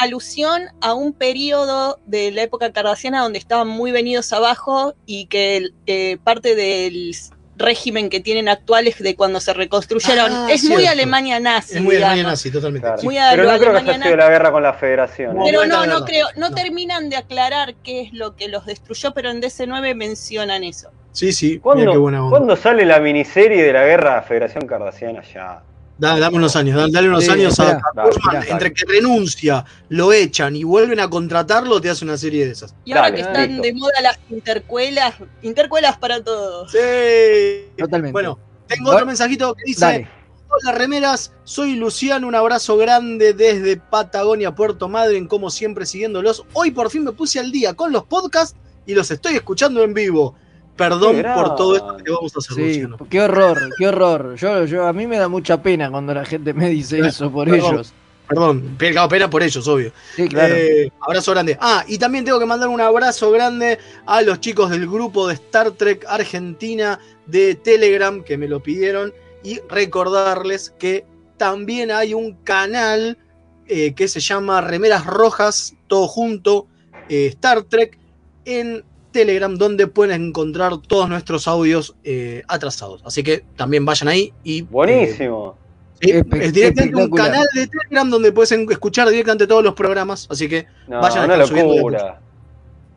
[0.00, 5.56] alusión a un periodo de la época cardasiana donde estaban muy venidos abajo y que
[5.58, 7.14] el- eh, parte del
[7.56, 10.32] régimen que tienen actual es de cuando se reconstruyeron.
[10.32, 10.86] Ah, es muy.
[10.86, 11.76] Alemania nazi.
[11.76, 12.14] Es muy digamos.
[12.14, 12.84] Alemania nazi, totalmente.
[12.84, 13.00] Claro.
[13.00, 13.06] sí.
[13.06, 15.36] Muy a Pero no creo que haya sido la guerra con la federación.
[15.36, 16.54] No, Pero no no, no creo, no, No.
[16.56, 20.90] terminan de aclarar qué es lo que los destruyó, pero en DC9 mencionan eso.
[21.12, 21.58] Sí, sí.
[21.58, 22.36] ¿Cuándo, qué buena onda.
[22.38, 25.62] ¿Cuándo sale la miniserie de la guerra Federación Cardasiana ya?
[25.98, 27.78] Da- dame unos años, da- dale unos Sí, años a,
[28.10, 28.44] espera.
[28.48, 32.74] Entre que renuncia, lo echan y vuelven a contratarlo, te hace una serie de esas.
[32.84, 33.62] Y ahora Dale, que están listo.
[33.62, 36.72] de moda las intercuelas, intercuelas para todos.
[36.72, 36.78] Sí.
[37.76, 38.12] Totalmente.
[38.12, 40.08] Bueno, tengo otro mensajito que dice: Dale.
[40.48, 46.44] Hola remeras, soy Luciano, un abrazo grande desde Patagonia, Puerto Madryn, como siempre siguiéndolos.
[46.52, 48.54] Hoy por fin me puse al día con los podcasts
[48.86, 50.34] y los estoy escuchando en vivo.
[50.76, 52.96] Perdón por todo esto que vamos a hacer, Sí, Luciano.
[53.10, 54.36] qué horror, qué horror.
[54.36, 57.48] Yo, yo, a mí me da mucha pena cuando la gente me dice eso por
[57.48, 57.74] Perdón.
[57.74, 57.92] ellos.
[58.28, 59.92] Perdón, pena pena por ellos, obvio.
[60.16, 60.54] Sí, claro.
[60.56, 61.58] Eh, abrazo grande.
[61.60, 65.34] Ah, y también tengo que mandar un abrazo grande a los chicos del grupo de
[65.34, 71.04] Star Trek Argentina de Telegram que me lo pidieron y recordarles que
[71.36, 73.18] también hay un canal
[73.66, 76.66] eh, que se llama Remeras Rojas, todo junto,
[77.08, 77.98] eh, Star Trek,
[78.44, 83.02] en Telegram, donde pueden encontrar todos nuestros audios eh, atrasados.
[83.04, 84.60] Así que también vayan ahí y...
[84.62, 85.56] eh, Buenísimo.
[86.00, 90.26] Es directamente un canal de Telegram donde puedes escuchar directamente todos los programas.
[90.28, 92.20] Así que No, Vayan a estar subiendo locura.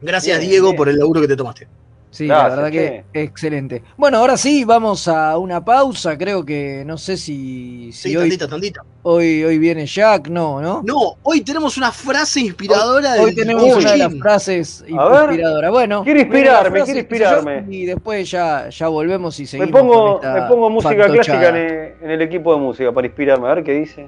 [0.01, 0.77] gracias, Bien, Diego, bien.
[0.77, 1.67] por el laburo que te tomaste.
[2.15, 3.83] Sí, Gracias, la verdad que excelente.
[3.97, 6.17] Bueno, ahora sí, vamos a una pausa.
[6.17, 8.81] Creo que no sé si, si Sí, hoy, tantita, tantita.
[9.03, 10.81] hoy, hoy viene Jack, no, ¿no?
[10.85, 15.23] No, hoy tenemos una frase inspiradora Hoy del tenemos una de las frases A ver.
[15.31, 15.71] inspiradoras.
[15.71, 17.65] Bueno, Quiero inspirarme, frase, quiero inspirarme.
[17.69, 19.71] Y después ya, ya volvemos y Me seguimos.
[19.81, 21.39] pongo, con me pongo música fantochada.
[21.39, 24.07] clásica en el, en el equipo de música para inspirarme, a ver qué dice.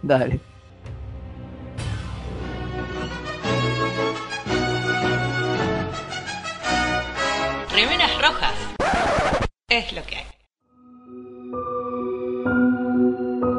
[0.00, 0.40] Dale.
[9.72, 10.24] Es lo que hay.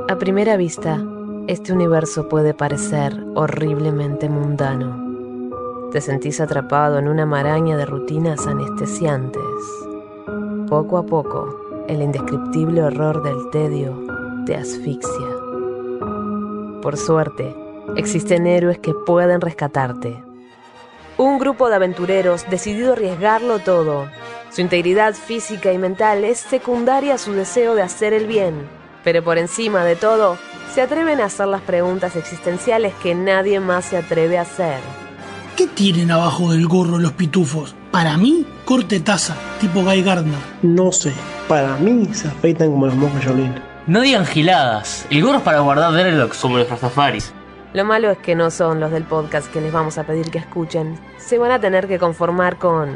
[0.09, 1.03] A primera vista,
[1.47, 5.89] este universo puede parecer horriblemente mundano.
[5.91, 9.41] Te sentís atrapado en una maraña de rutinas anestesiantes.
[10.69, 13.99] Poco a poco, el indescriptible horror del tedio
[14.45, 15.29] te asfixia.
[16.83, 17.55] Por suerte,
[17.95, 20.23] existen héroes que pueden rescatarte.
[21.17, 24.05] Un grupo de aventureros decidido arriesgarlo todo.
[24.53, 28.53] Su integridad física y mental es secundaria a su deseo de hacer el bien.
[29.03, 30.37] Pero por encima de todo,
[30.71, 34.77] se atreven a hacer las preguntas existenciales que nadie más se atreve a hacer.
[35.57, 37.75] ¿Qué tienen abajo del gorro los pitufos?
[37.89, 40.37] Para mí, corte taza, tipo Guy Gardner.
[40.61, 41.13] No sé,
[41.47, 43.55] para mí se afeitan como los monjes Jolín.
[43.87, 45.07] No digan giladas.
[45.09, 47.33] El gorro es para guardar dreadlocks como los rastafaris.
[47.73, 50.37] Lo malo es que no son los del podcast que les vamos a pedir que
[50.37, 50.95] escuchen.
[51.17, 52.95] Se van a tener que conformar con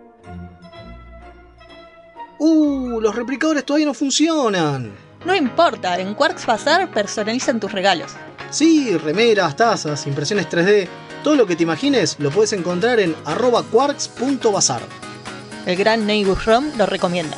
[2.43, 2.99] ¡Uh!
[2.99, 4.91] Los replicadores todavía no funcionan.
[5.25, 8.13] No importa, en Quarks Bazar personalizan tus regalos.
[8.49, 10.87] Sí, remeras, tazas, impresiones 3D,
[11.23, 14.81] todo lo que te imagines lo puedes encontrar en arroba quarks.bazar.
[15.67, 17.37] El gran Neighbor Rom lo recomienda.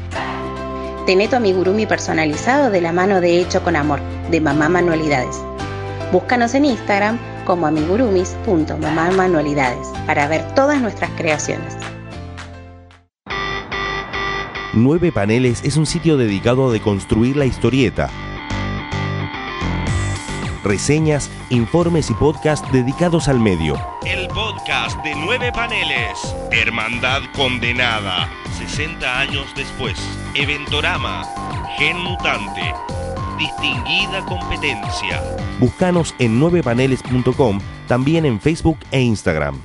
[1.05, 5.43] Tené tu amigurumi personalizado de la mano de Hecho con Amor, de Mamá Manualidades.
[6.11, 11.75] Búscanos en Instagram como amigurumis.mamamanualidades para ver todas nuestras creaciones.
[14.73, 18.11] Nueve Paneles es un sitio dedicado a deconstruir la historieta.
[20.63, 23.73] Reseñas, informes y podcast dedicados al medio.
[24.05, 26.35] El podcast de nueve paneles.
[26.51, 28.29] Hermandad condenada.
[28.59, 29.97] 60 años después.
[30.33, 31.25] Eventorama.
[31.77, 32.73] Gen mutante.
[33.37, 35.21] Distinguida competencia.
[35.59, 39.59] Búscanos en 9paneles.com, también en Facebook e Instagram.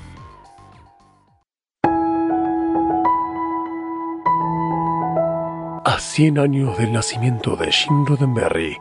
[5.85, 8.77] A 100 años del nacimiento de Jim Roddenberry,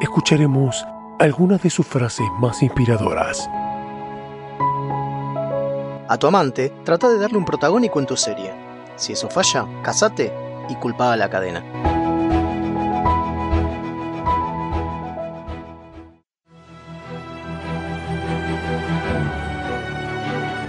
[0.00, 0.86] escucharemos
[1.18, 3.50] algunas de sus frases más inspiradoras.
[6.08, 8.52] A tu amante, trata de darle un protagónico en tu serie.
[8.94, 11.62] Si eso falla, casate y culpa a la cadena.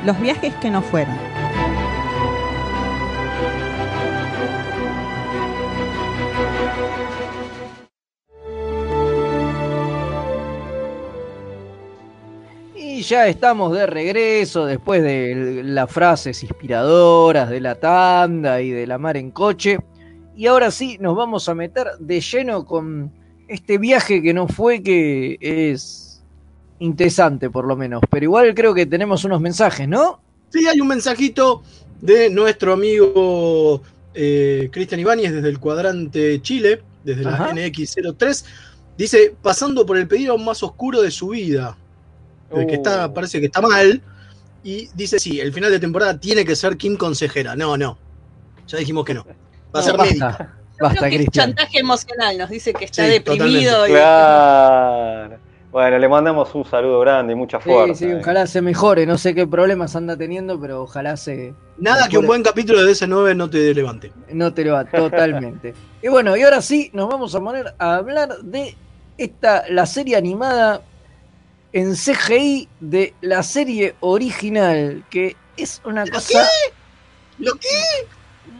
[0.05, 1.34] Los viajes que no fueron.
[13.09, 18.97] Ya estamos de regreso después de las frases inspiradoras de la tanda y de la
[18.97, 19.79] mar en coche.
[20.35, 23.11] Y ahora sí, nos vamos a meter de lleno con
[23.47, 26.23] este viaje que no fue, que es
[26.79, 28.01] interesante por lo menos.
[28.09, 30.19] Pero igual creo que tenemos unos mensajes, ¿no?
[30.49, 31.63] Sí, hay un mensajito
[32.01, 33.81] de nuestro amigo
[34.13, 37.51] eh, Cristian Ibáñez desde el cuadrante Chile, desde la Ajá.
[37.51, 38.45] NX03.
[38.97, 41.77] Dice, pasando por el pedido más oscuro de su vida.
[42.55, 44.01] El que está, parece que está mal.
[44.63, 47.55] Y dice, sí, el final de temporada tiene que ser Kim consejera.
[47.55, 47.97] No, no.
[48.67, 49.25] Ya dijimos que no.
[49.75, 50.53] Va a ser basta, médica.
[50.79, 53.87] Basta, Creo que es chantaje emocional, nos dice que está Sí, deprimido.
[53.87, 55.37] y- Claro.
[55.71, 57.95] Bueno, le mandamos un saludo grande y mucha Sí, fuerza.
[57.95, 58.17] sí, eh.
[58.21, 59.05] ojalá se mejore.
[59.05, 61.53] No sé qué problemas anda teniendo, pero ojalá se.
[61.77, 64.13] Nada que un buen capítulo de DC9 no te levante.
[64.31, 65.73] No te lo va totalmente.
[66.01, 68.73] y bueno, y ahora sí, nos vamos a poner a hablar de
[69.17, 70.81] esta, la serie animada
[71.75, 76.47] en CGI de la serie original, que es una cosa
[77.37, 78.07] ¿Lo qué?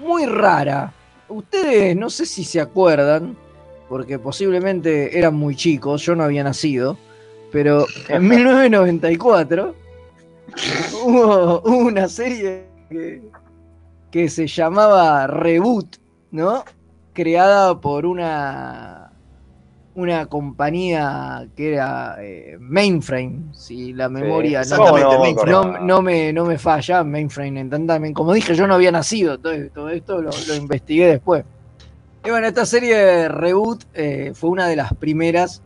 [0.02, 0.94] muy rara.
[1.30, 3.38] Ustedes no sé si se acuerdan,
[3.88, 6.98] porque posiblemente eran muy chicos, yo no había nacido,
[7.54, 9.74] pero en 1994
[11.06, 13.22] hubo, hubo una serie que,
[14.12, 16.00] que se llamaba Reboot,
[16.32, 16.66] ¿no?
[17.14, 19.05] Creada por una
[19.96, 25.52] una compañía que era eh, Mainframe, si la memoria no, exactamente, no, Mainframe.
[25.52, 28.14] no- no me, no me falla, Mainframe Entertainment.
[28.16, 31.46] Como dije, yo no había nacido, entonces todo esto lo, lo investigué después.
[32.26, 35.62] Y bueno, esta serie Reboot eh, fue una de las primeras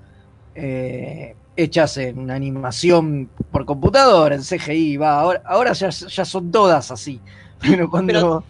[0.56, 6.92] eh, hechas en animación por computadora, en CGI, va, ahora, ahora ya, ya son todas
[6.92, 7.20] así.
[7.62, 8.14] Pero cuando...
[8.14, 8.44] Pero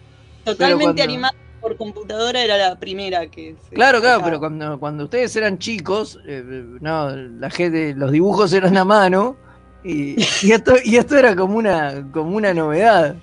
[0.44, 5.04] Totalmente cuando- animada por computadora era la primera que se Claro, claro, pero cuando, cuando
[5.04, 6.42] ustedes eran chicos, eh,
[6.80, 9.36] no, la gente, los dibujos eran a mano
[9.84, 13.16] y, y esto, y esto era como una, como una novedad.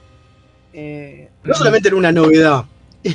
[0.73, 2.65] Eh, No solamente era una novedad,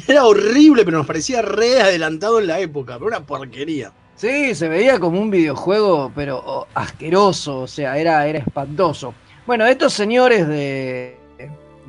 [0.09, 3.93] era horrible, pero nos parecía re adelantado en la época, pero una porquería.
[4.17, 9.15] Sí, se veía como un videojuego, pero oh, asqueroso, o sea, era, era espantoso.
[9.47, 11.17] Bueno, estos señores de,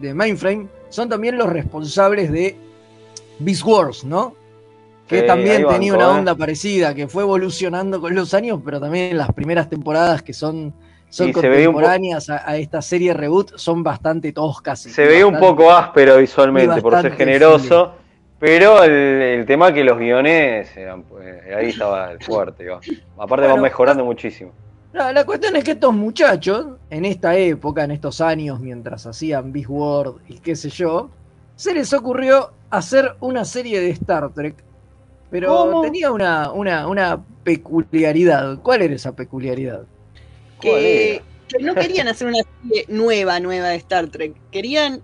[0.01, 2.55] de Mainframe son también los responsables de
[3.43, 4.35] Beast Wars, ¿no?
[5.07, 6.19] Que Sí, también tenía banco, una ¿eh?
[6.19, 10.73] onda parecida, que fue evolucionando con los años, pero también las primeras temporadas que son,
[11.19, 14.79] Y contemporáneas a, a esta serie reboot son bastante toscas.
[14.81, 17.93] Se veía un poco áspero visualmente por ser generoso,
[18.39, 22.63] pero el, el tema que los guiones eran, pues, ahí estaba el fuerte.
[22.63, 22.85] digamos.
[23.17, 24.51] Aparte van mejorando muchísimo.
[24.93, 29.51] No, la cuestión es que estos muchachos, en esta época, en estos años, mientras hacían
[29.51, 31.09] Beast World y qué sé yo,
[31.55, 34.55] se les ocurrió hacer una serie de Star Trek.
[35.29, 35.81] Pero ¿Cómo?
[35.81, 38.59] tenía una, una, una peculiaridad.
[38.61, 39.83] ¿Cuál era esa peculiaridad?
[40.61, 44.35] que, que no querían hacer una serie nueva, nueva de Star Trek.
[44.51, 45.01] Querían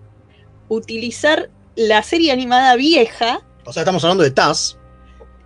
[0.68, 4.78] utilizar la serie animada vieja, O sea, estamos hablando de Taz.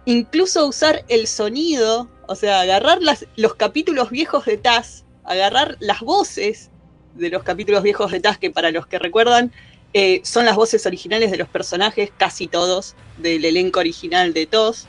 [0.04, 6.00] incluso usar el sonido, o sea, agarrar las- los capítulos viejos de Taz, agarrar las
[6.00, 6.70] voces
[7.14, 9.50] de los capítulos viejos de Taz, que para los que recuerdan,
[9.94, 14.88] eh, son las voces originales de los personajes, casi todos, del elenco original de TOS.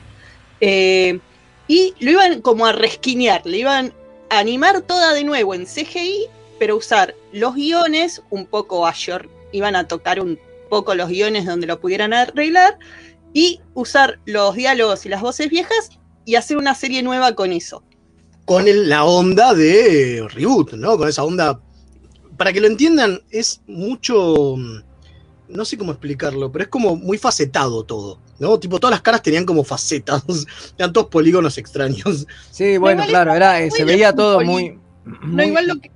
[0.60, 1.20] Eh,
[1.68, 3.94] y lo iban como a resquinear, le iban
[4.30, 6.26] a animar toda de nuevo en CGI,
[6.58, 11.68] pero usar los guiones un poco ayor, iban a tocar un poco los guiones donde
[11.68, 12.76] lo pudieran arreglar
[13.32, 15.90] y usar los diálogos y las voces viejas
[16.24, 17.84] y hacer una serie nueva con eso.
[18.44, 20.96] con la onda de reboot, ¿no?
[20.96, 21.60] Con esa onda.
[22.36, 24.56] Para que lo entiendan, es mucho.
[25.48, 28.58] No sé cómo explicarlo, pero es como muy facetado todo, ¿no?
[28.58, 30.24] Tipo, todas las caras tenían como facetas,
[30.78, 32.26] eran todos polígonos extraños.
[32.50, 35.90] Sí, bueno, igual claro, era, eh, se veía todo muy, No, muy, igual lo que,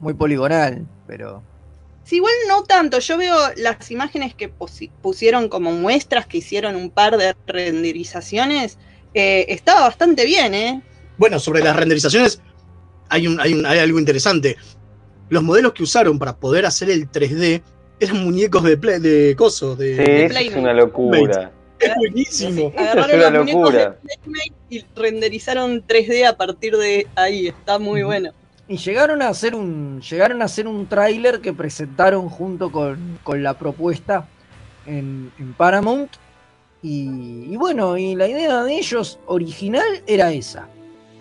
[0.00, 1.42] muy poligonal, pero...
[2.04, 2.98] Sí, igual no tanto.
[2.98, 8.78] Yo veo las imágenes que pusi- pusieron como muestras, que hicieron un par de renderizaciones.
[9.14, 10.82] eh, estaba bastante bien, ¿eh?
[11.18, 12.40] Bueno, sobre las renderizaciones,
[13.08, 14.56] hay, un, hay, un- hay algo interesante.
[15.28, 17.62] Los modelos que usaron para poder hacer el 3D
[18.04, 21.50] eran muñecos de, play, de coso, de, Sí, de- eso es una locura.
[21.78, 22.68] Es buenísimo.
[22.68, 23.96] Eso es Agarraron una los muñecos de locura.
[24.24, 27.48] Playmate y renderizaron 3D a partir de ahí.
[27.48, 28.30] Está muy bueno.
[28.68, 33.42] Y llegaron a hacer un, llegaron a hacer un tráiler que presentaron junto con, con
[33.42, 34.28] la propuesta
[34.86, 36.10] en, en Paramount.
[36.82, 40.68] Y, y bueno, y la idea de ellos original era esa.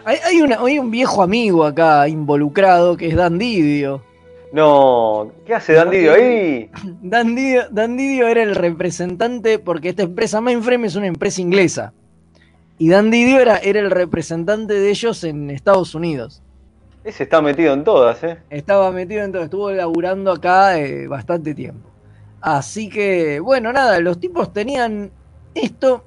[0.06, 4.04] Hay, hay una, hay un viejo amigo acá involucrado que es Dan Didio.
[4.52, 6.70] No, ¿qué hace Dan Didio ahí?
[7.02, 11.94] Dan Didio, Dan Didio era el representante, porque esta empresa Mainframe es una empresa inglesa.
[12.78, 16.42] Y Dan Didio era, era el representante de ellos en Estados Unidos.
[17.04, 18.38] Ese está metido en todas, ¿eh?
[18.50, 21.90] Estaba metido en todo, estuvo laburando acá eh, bastante tiempo.
[22.42, 25.12] Así que, bueno, nada, los tipos tenían
[25.56, 26.04] esto,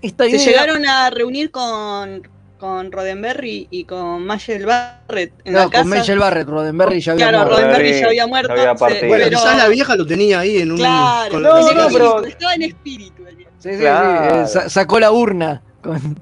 [0.00, 0.46] esta Se idea.
[0.46, 2.22] llegaron a reunir con,
[2.58, 5.82] con Roddenberry y con Michael Barrett en no, la casa.
[5.84, 7.56] con Michelle Barrett, Roddenberry ya había Claro, muerto.
[7.62, 8.52] Roddenberry ya había muerto.
[8.52, 9.08] había se- partido.
[9.08, 10.78] Bueno, pero- quizás la vieja lo tenía ahí en un.
[10.78, 13.26] Claro, con- No, no, pero- estaba en espíritu.
[13.26, 13.50] el viejo.
[13.58, 14.42] Sí, sí, sí, Claro.
[14.42, 15.62] eh, sa- sacó la urna.
[15.82, 16.20] con-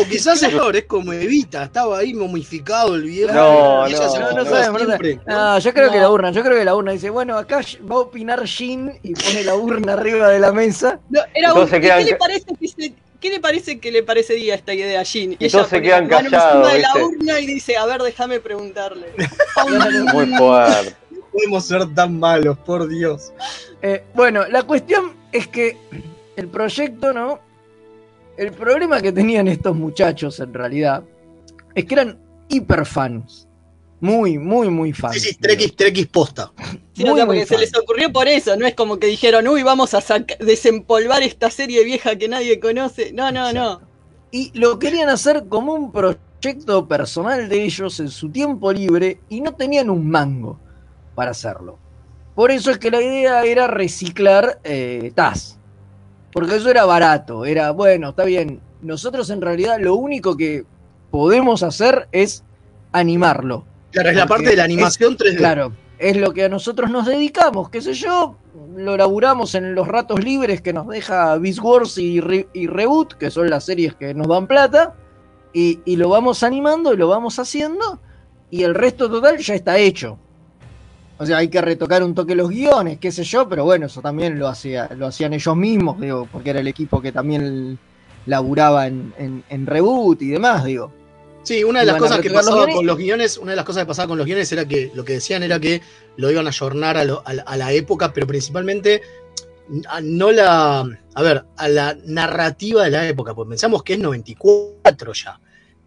[0.00, 3.34] O quizás es peor, es como Evita, estaba ahí momificado el viejo.
[3.34, 5.34] No, y ella se no, no no siempre, ¿no?
[5.54, 7.96] No, yo creo que la urna, yo creo que la urna dice, bueno, acá va
[7.96, 11.00] a opinar Jin y pone la urna arriba de la mesa.
[11.10, 12.94] No, era un- Entonces ¿y quedan ¿qué, le parece que se-
[13.24, 15.32] ¿Qué le parece que le parecería esta idea a Jean?
[15.32, 19.06] Y Entonces ella quedan callados, encima de la urna y dice, a ver, déjame preguntarle.
[20.12, 20.94] Muy fuerte.
[21.10, 23.32] No podemos ser tan malos, por Dios.
[23.80, 25.78] Eh, bueno, la cuestión es que
[26.36, 27.40] el proyecto, ¿no?
[28.36, 31.02] El problema que tenían estos muchachos en realidad
[31.74, 33.48] es que eran hiperfans.
[34.04, 35.14] Muy, muy, muy fans.
[35.14, 36.52] Sí, sí, Trekis, Trekis posta.
[36.92, 37.60] Sí, o Muy, sea, muy porque se fan.
[37.62, 40.02] les ocurrió por eso, no es como que dijeron, uy, vamos a
[40.40, 43.14] desempolvar esta serie vieja que nadie conoce.
[43.14, 43.80] No, no, no.
[44.30, 49.40] Y lo querían hacer como un proyecto personal de ellos en su tiempo libre y
[49.40, 50.60] no tenían un mango
[51.14, 51.78] para hacerlo.
[52.34, 55.58] Por eso es que la idea era reciclar eh, TAS.
[56.30, 57.46] Porque eso era barato.
[57.46, 60.66] Era, bueno, está bien, nosotros en realidad lo único que
[61.10, 62.44] podemos hacer es
[62.92, 63.64] animarlo.
[63.94, 65.36] Claro, es la parte de la es- animación 3D.
[65.38, 68.36] Claro, es lo que a nosotros nos dedicamos, qué sé yo,
[68.76, 73.14] lo laburamos en los ratos libres que nos deja Beast Wars y, Re- y Reboot,
[73.14, 74.94] que son las series que nos dan plata,
[75.52, 78.00] y, y lo vamos animando y lo vamos haciendo,
[78.50, 80.18] y el resto total ya está hecho.
[81.16, 84.00] O sea, hay que retocar un toque los guiones, qué sé yo, pero bueno, eso
[84.02, 87.78] también lo, hacía, lo hacían ellos mismos, digo, porque era el equipo que también
[88.26, 90.90] laburaba en, en- en Reboot y demás, digo.
[91.44, 93.82] Sí, una de las cosas que los pasaba con los guiones, una de las cosas
[93.82, 95.82] que pasaba con los guiones era que lo que decían era que
[96.16, 99.02] lo iban a ayornar a, lo- a la- a la época, pero principalmente
[99.88, 100.80] a, no la,
[101.14, 105.38] a ver, a la narrativa de la época, pues pensamos que es 94 ya,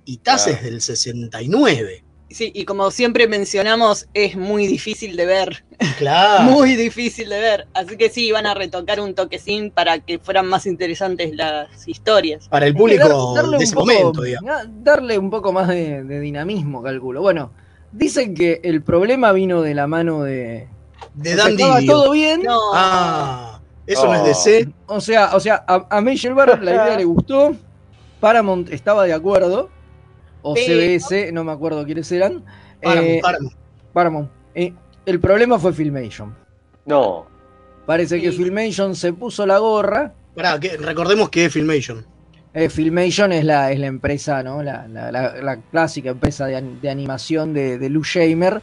[0.05, 0.57] y TAS Claro.
[0.59, 2.03] es del 69.
[2.29, 5.63] Sí, y como siempre mencionamos, es muy difícil de ver.
[5.97, 6.43] Claro.
[6.51, 7.67] Muy difícil de ver.
[7.73, 12.47] Así que sí, iban a retocar un toquecín para que fueran más interesantes las historias.
[12.49, 14.51] Para el público dar- darle de un ese poco- momento, digamos.
[14.83, 17.21] Darle un poco más de, de dinamismo, calculo.
[17.21, 17.51] Bueno,
[17.91, 20.67] dicen que el problema vino de la mano de.
[21.13, 21.93] De o sea, Dan estaba Didio.
[21.93, 22.41] todo bien.
[22.73, 24.25] Ah, eso no es Oh.
[24.25, 24.69] DC.
[24.87, 27.55] O sea, o sea, a, a Michelle Barr la idea le gustó.
[28.19, 29.69] Paramount estaba de acuerdo.
[30.49, 32.43] O Pero- CBS, no me acuerdo quiénes eran.
[32.81, 33.53] Paramount, Eh, Paramount.
[33.93, 34.29] Paramount.
[34.55, 34.73] Eh,
[35.05, 36.35] el problema fue Filmation.
[36.85, 37.25] No.
[37.85, 38.31] Parece que.
[38.31, 40.13] Filmation se puso la gorra.
[40.35, 42.05] Pará, que recordemos que es Filmation.
[42.53, 44.63] Eh, Filmation es la, es la empresa, ¿no?
[44.63, 48.61] La, la- la- la clásica empresa de, de animación de, de Lou Shamer,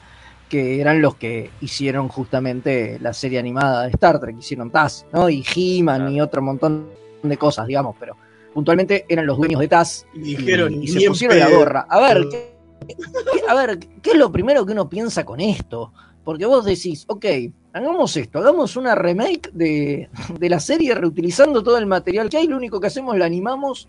[0.49, 5.29] que eran los que hicieron justamente la serie animada de Star Trek, hicieron TAS, ¿no?
[5.31, 6.89] Y He-Man y otro montón
[7.23, 8.17] de cosas, digamos, pero
[8.55, 11.87] puntualmente eran los dueños de TAS Y dijeron, y, se pusieron la gorra.
[11.91, 12.55] A ver, ¿qué,
[12.87, 12.97] qué-
[13.49, 15.93] a ver, ¿qué es lo primero que uno piensa con esto?
[16.23, 17.25] Porque vos decís, ok,
[17.75, 22.47] hagamos esto, hagamos una remake de, de la serie reutilizando todo el material que hay,
[22.47, 23.89] lo único que hacemos la animamos,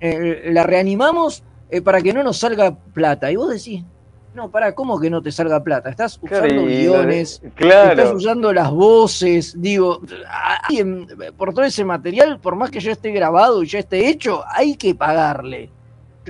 [0.00, 3.30] eh, la reanimamos eh, para que no nos salga plata.
[3.30, 3.84] Y vos decís,
[4.36, 5.88] no, para, ¿cómo que no te salga plata?
[5.90, 7.90] Estás usando de- guiones, claro.
[8.02, 10.00] estás usando las voces, digo,
[10.68, 14.44] alguien, por todo ese material, por más que ya esté grabado y ya esté hecho,
[14.48, 15.70] hay que pagarle.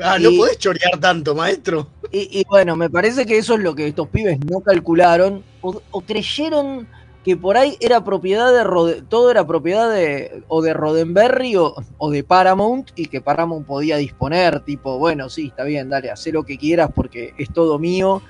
[0.02, 1.88] Ah, no Y- podés chorear tanto, maestro.
[2.12, 5.82] Y, y bueno, me parece que eso es lo que estos pibes no calcularon o,
[5.90, 6.86] o creyeron
[7.26, 11.74] que por ahí era propiedad de Rode- todo era propiedad de o de Roddenberry o,
[11.98, 16.24] o de Paramount y que Paramount podía disponer, tipo, bueno, sí, está bien, dale, haz
[16.28, 18.22] lo que quieras porque es todo mío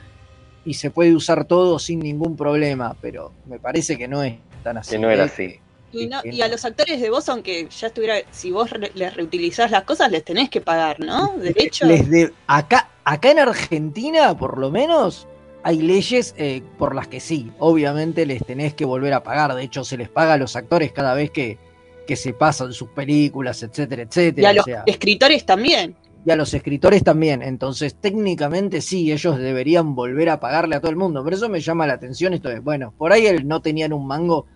[0.64, 4.78] y se puede usar todo sin ningún problema, pero me parece que no es tan
[4.78, 4.92] así.
[4.92, 5.26] Que no era ¿eh?
[5.26, 5.60] así.
[5.92, 8.92] Y, no- que y a los actores de voz, aunque ya estuviera, si vos re-
[8.94, 11.34] les reutilizás las cosas, les tenés que pagar, ¿no?
[11.36, 11.84] Derecho.
[11.84, 15.28] Les de- acá, acá en Argentina, por lo menos,
[15.68, 19.52] hay leyes eh, por las que sí, obviamente les tenés que volver a pagar.
[19.56, 21.58] De hecho, se les paga a los actores cada vez que,
[22.06, 24.48] que se pasan sus películas, etcétera, Y etcétera.
[24.48, 25.96] a o los sea, escritores también.
[26.24, 27.42] y a los escritores también.
[27.42, 31.24] Entonces, técnicamente sí, ellos deberían volver a pagarle a todo el mundo.
[31.24, 32.32] Pero eso me llama la atención.
[32.32, 34.46] Esto es, bueno, por ahí el no tenían un mango.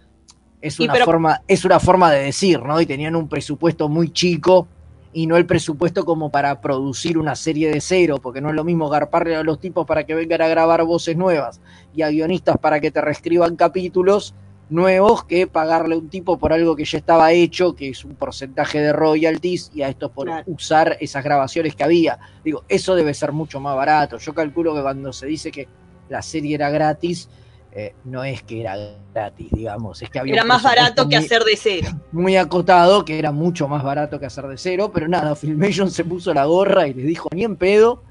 [0.62, 2.80] Es Y una, pero- forma, es una forma de decir, ¿no?
[2.80, 4.68] Y tenían un presupuesto muy chico
[5.12, 8.64] y no el presupuesto como para producir una serie de cero, porque no es lo
[8.64, 11.60] mismo garparle a los tipos para que vengan a grabar voces nuevas
[11.94, 14.34] y a guionistas para que te reescriban capítulos
[14.68, 18.14] nuevos que pagarle a un tipo por algo que ya estaba hecho, que es un
[18.14, 20.44] porcentaje de royalties, y a estos por Claro.
[20.46, 22.18] usar esas grabaciones que había.
[22.44, 24.16] Digo, eso debe ser mucho más barato.
[24.18, 25.66] Yo calculo que cuando se dice que
[26.08, 27.28] la serie era gratis,
[27.72, 28.74] eh, no es que era
[29.14, 31.88] gratis, digamos, es que había Era más barato que muy- hacer de cero.
[32.12, 36.04] muy acotado, que era mucho más barato que hacer de cero, pero nada, Filmation se
[36.04, 38.02] puso la gorra y les dijo ni en pedo.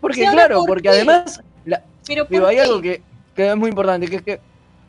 [0.00, 0.88] Porque claro, ¿por porque qué?
[0.90, 2.62] además, la- Pero digo, ¿por hay qué?
[2.62, 3.02] algo que,
[3.34, 4.40] que es muy importante, que es que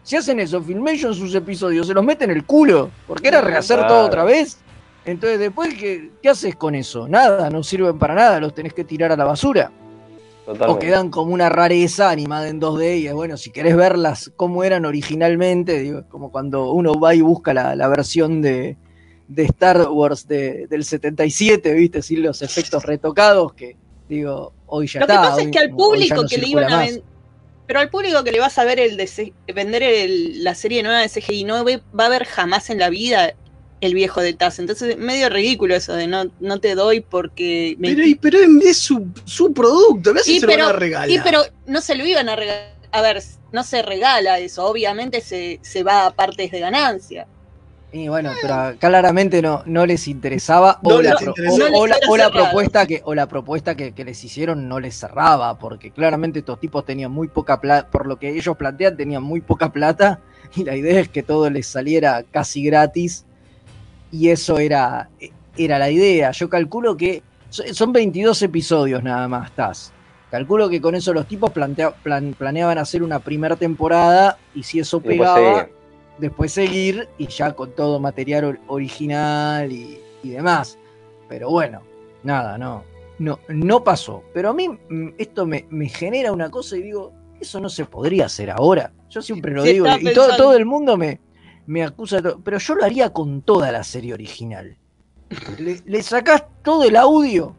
[0.04, 3.78] si hacen eso, Filmation sus episodios, se los mete en el culo, porque era rehacer
[3.80, 3.94] Claro.
[3.96, 4.60] todo otra vez.
[5.06, 7.08] Entonces después, ¿qué, ¿qué haces con eso?
[7.08, 9.72] Nada, no sirven para nada, los tenés que tirar a la basura.
[10.50, 10.86] O Totalmente.
[10.88, 14.84] quedan como una rareza animada en 2D y es bueno, si querés verlas como eran
[14.86, 18.76] originalmente, digo, como cuando uno va y busca la, la versión de,
[19.28, 23.76] de Star Wars de- del 77, viste, sin los efectos retocados, que
[24.08, 25.24] digo, hoy ya Lo que está.
[25.30, 26.86] pasa es hoy- que al público no que le iban a más.
[26.88, 27.04] vender.
[27.68, 31.02] Pero al público que le vas a ver el de vender el- la serie nueva
[31.02, 33.34] de CGI no ve- va a ver jamás en la vida
[33.82, 34.60] el viejo de Taz.
[34.60, 38.78] Entonces, medio ridículo eso de no, no te doy porque me- Pero, y- pero es
[38.78, 41.10] su, su producto, ¿ves si se pero, lo van a regalar?
[41.10, 42.74] sí, pero no se lo iban a regalar.
[42.92, 43.22] A ver,
[43.52, 44.66] no se regala eso.
[44.66, 47.28] Obviamente se, se va a partes de ganancia.
[47.92, 51.56] Y bueno, pero claramente no, no les interesaba o, No la, les pro- interesó.
[51.56, 54.24] o- No les o la- o la propuesta que o la propuesta que, que les
[54.24, 58.30] hicieron no les cerraba, porque claramente estos tipos tenían muy poca plata, por lo que
[58.30, 60.20] ellos plantean, tenían muy poca plata
[60.56, 63.26] y la idea es que todo les saliera casi gratis
[64.12, 65.10] y eso era,
[65.58, 66.32] era la idea.
[66.32, 69.92] Yo calculo que So- Son 22 episodios nada más, estás.
[70.30, 74.80] Calculo que con eso los tipos plantea- plan- planeaban hacer una primera temporada y si
[74.80, 75.74] eso después pegaba, seguir.
[76.20, 80.78] después seguir y ya con todo material or- original y, y demás.
[81.28, 81.82] Pero bueno,
[82.22, 82.84] nada, no,
[83.18, 84.24] no, no pasó.
[84.32, 87.86] Pero a mí mm, esto me, me genera una cosa y digo, eso no se
[87.86, 88.92] podría hacer ahora.
[89.10, 91.20] Yo siempre lo Sí, digo y todo, todo el mundo me,
[91.70, 94.76] me acusa de todo, pero yo lo haría con toda la serie original.
[95.60, 97.56] Le, le sacás todo el audio,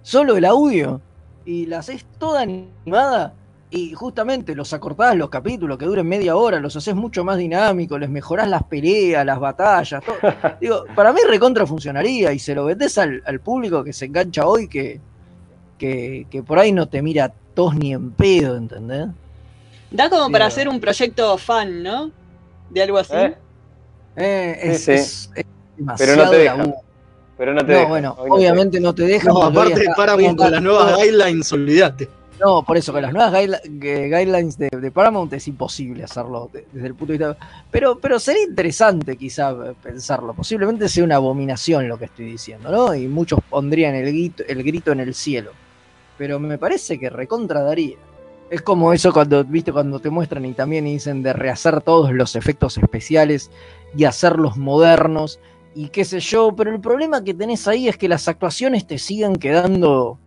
[0.00, 1.02] solo el audio,
[1.44, 3.34] y la haces toda animada.
[3.70, 8.00] Y justamente los acortás los capítulos que duren media hora, los haces mucho más dinámicos,
[8.00, 10.16] les mejorás las peleas, las batallas, todo.
[10.60, 14.46] Digo, para mí recontra funcionaría y se lo vendés al, al público que se engancha
[14.46, 15.02] hoy que,
[15.76, 19.08] que, que por ahí no te mira tos ni en pedo, ¿entendés?
[19.90, 22.10] Da como para hacer un proyecto fan, ¿no?
[22.70, 23.14] De algo así.
[23.14, 23.36] ¿Eh?
[24.16, 24.92] Eh, es, Sí, sí.
[24.92, 25.44] es- es
[25.76, 26.56] Pero no demasiado te deja.
[26.56, 26.76] laburo.
[27.38, 27.88] Pero no te No, deja.
[27.88, 29.28] bueno, Hoy no te obviamente no te deja.
[29.28, 32.08] No, aparte de está- Paramount con las nuevas guidelines, olvídate.
[32.38, 36.48] No, por eso, con las nuevas guideli- gu- guidelines de, de Paramount es imposible hacerlo
[36.52, 37.36] de- desde el punto de vista.
[37.70, 40.32] Pero, pero sería interesante quizá pensarlo.
[40.32, 42.94] Posiblemente sea una abominación lo que estoy diciendo, ¿no?
[42.94, 45.50] Y muchos pondrían el grito, el grito en el cielo.
[46.16, 47.96] Pero me parece que recontra daría.
[48.48, 52.34] Es como eso cuando, viste, cuando te muestran y también dicen de rehacer todos los
[52.36, 53.50] efectos especiales
[53.96, 55.38] y hacerlos modernos
[55.74, 58.98] y qué sé yo, pero el problema que tenés ahí es que las actuaciones te
[58.98, 60.18] siguen quedando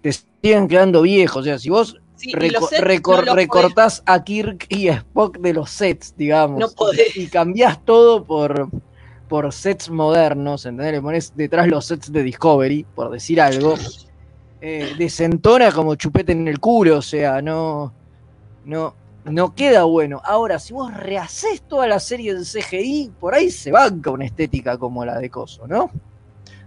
[0.00, 4.66] te siguen quedando viejos, o sea, si vos Sí, reco- recor- no recortás a Kirk
[4.70, 8.68] y a Spock de los sets, digamos, No y cambiás todo por
[9.28, 10.92] por sets modernos, ¿entendés?
[10.94, 13.74] Le pones detrás los sets de Discovery, por decir algo,
[14.60, 17.92] eh, desentona como chupete en el culo, o sea, no,
[18.64, 18.94] no,
[19.30, 20.20] no queda bueno.
[20.24, 24.78] Ahora, si vos rehaces toda la serie en CGI, por ahí se banca una estética
[24.78, 25.90] como la de Coso, ¿no?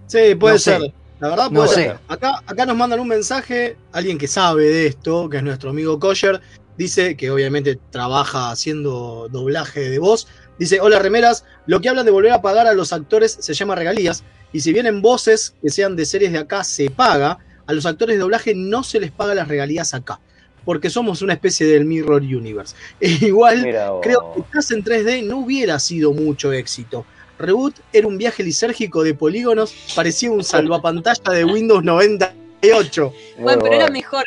[0.08, 0.78] Sí, puede No sé.
[0.80, 0.94] ser.
[1.20, 1.76] La verdad No puede sé.
[1.76, 1.98] ser.
[2.08, 6.00] Acá, acá nos mandan un mensaje, alguien que sabe de esto, que es nuestro amigo
[6.00, 6.40] Kosher,
[6.78, 10.28] dice que obviamente trabaja haciendo doblaje de voz.
[10.58, 13.76] Dice, hola remeras, lo que hablan de volver a pagar a los actores se llama
[13.76, 17.38] regalías, y si vienen voces que sean de series de acá se paga,
[17.68, 20.20] a los actores de doblaje no se les paga las regalías acá,
[20.66, 22.76] porque somos una especie del Mirror Universe.
[23.00, 23.62] E igual,
[24.02, 27.06] creo que Cast en 3D no hubiera sido mucho éxito.
[27.40, 33.14] Reboot era un viaje lisérgico de polígonos, parecía un salvapantalla de Windows 98.
[33.40, 34.26] Bueno, pero era mejor.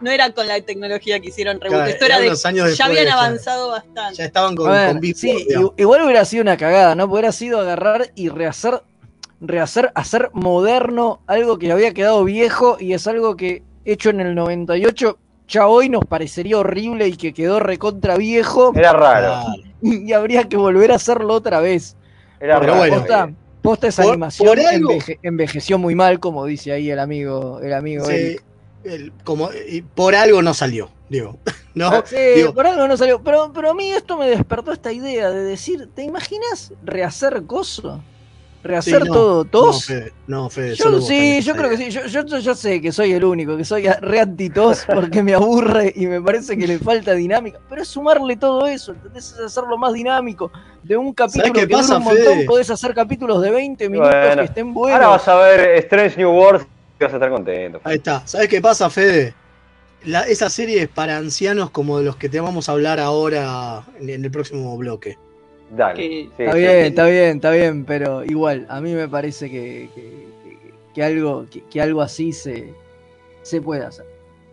[0.00, 1.76] No era con la tecnología que hicieron Reboot.
[1.76, 2.26] Claro, Esto era de.
[2.28, 3.20] unos años ya después, habían claro.
[3.20, 4.18] avanzado bastante.
[4.18, 7.04] Ya estaban con, A ver, con sí, igual hubiera sido una cagada, ¿no?
[7.04, 8.82] Hubiera sido agarrar y rehacer,
[9.40, 14.34] rehacer, hacer moderno algo que había quedado viejo y es algo que hecho en el
[14.34, 15.18] 98
[15.48, 19.52] ya hoy nos parecería horrible y que quedó recontra viejo Era raro.
[19.82, 21.96] y habría que volver a hacerlo otra vez.
[22.40, 22.78] Era Pero raro.
[22.78, 23.30] bueno, Posta,
[23.62, 27.60] posta esa por- animación por algo- enveje- envejeció muy mal, como dice ahí el amigo,
[27.62, 28.42] el amigo Sí, Eric.
[28.84, 31.38] el- como, y por algo no salió, digo.
[31.74, 31.86] ¿No?
[31.88, 33.22] Ah, Sí, Digo, por algo no salió.
[33.22, 38.02] Pero, pero a mí esto me despertó esta idea de decir, ¿te imaginas rehacer coso?
[38.64, 39.86] Rehacer sí, no, todo No, tos.
[39.86, 41.90] Fede, no, Fede, solo yo sí, yo creo que sí.
[41.90, 45.92] Yo, yo, yo sé que soy el único, que soy re anti-tos porque me aburre
[45.96, 47.58] y me parece que le falta dinámica.
[47.68, 49.32] Pero es sumarle todo eso, ¿entendés?
[49.32, 50.52] Es hacerlo más dinámico.
[50.82, 52.46] De un capítulo qué que pasa, dura un montón, Fede?
[52.46, 55.00] podés hacer capítulos de 20 minutos Bueno, que estén buenos.
[55.00, 56.66] Ahora vas a ver Strange New World
[57.00, 57.80] y vas a estar contento.
[57.82, 58.24] Ahí está.
[58.26, 59.34] ¿Sabes qué pasa, Fede?
[60.04, 63.84] La, esa serie es para ancianos como de los que te vamos a hablar ahora
[64.00, 65.18] en, en el próximo bloque.
[65.74, 65.94] Dale.
[65.94, 66.86] Que- sí, Está sí, bien, sí.
[66.88, 71.46] está bien, está bien, pero igual, a mí me parece que, que- que- que algo,
[71.50, 72.74] que, que algo así se,
[73.42, 74.04] se puede hacer.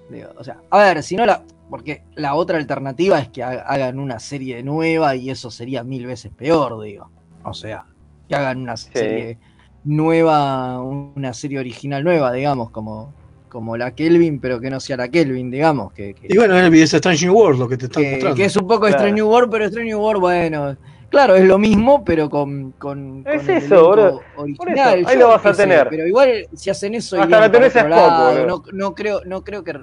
[0.09, 1.43] Digo, o sea, a ver, si no la.
[1.70, 6.07] Porque la otra alternativa es que ha- hagan una serie nueva y eso sería mil
[6.07, 7.11] veces peor, digo.
[7.43, 7.86] O sea,
[8.28, 9.38] que hagan una serie
[9.84, 13.13] nueva, una serie original nueva, digamos, como,
[13.49, 15.91] como la Kelvin, pero que no sea la Kelvin, digamos.
[15.93, 18.36] Que, que- Y bueno, es Strange New World lo que te están que, mostrando.
[18.38, 18.95] que es un poco Claro.
[18.95, 20.78] Strange New World, pero Strange New World, bueno,
[21.10, 24.22] claro, es lo mismo, pero con, con, Es con eso, boludo.
[24.36, 24.99] original.
[24.99, 25.88] eso, ahí Yo lo vas a sé, tener.
[25.89, 28.45] pero igual si hacen eso Hasta la tenés lado, boludo.
[28.47, 29.80] no, no creo, no creo que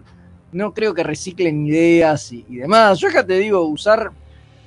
[0.52, 2.98] no creo que reciclen ideas y, y demás.
[2.98, 4.10] Yo acá te digo, usar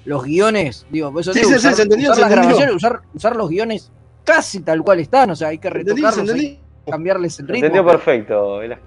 [0.05, 2.31] los guiones, digo, por eso Sí, digo, sí, sí, usar, se entendió, usar se las
[2.31, 2.57] entendió.
[2.57, 3.91] grabaciones, usar, usar los guiones
[4.23, 6.01] casi tal cual están, o sea, hay que ¿Entendí?
[6.01, 6.59] retocarlos, hay ¿Entendí?
[6.85, 7.65] que cambiarles el ritmo.
[7.65, 8.85] entendió perfecto, Velasco.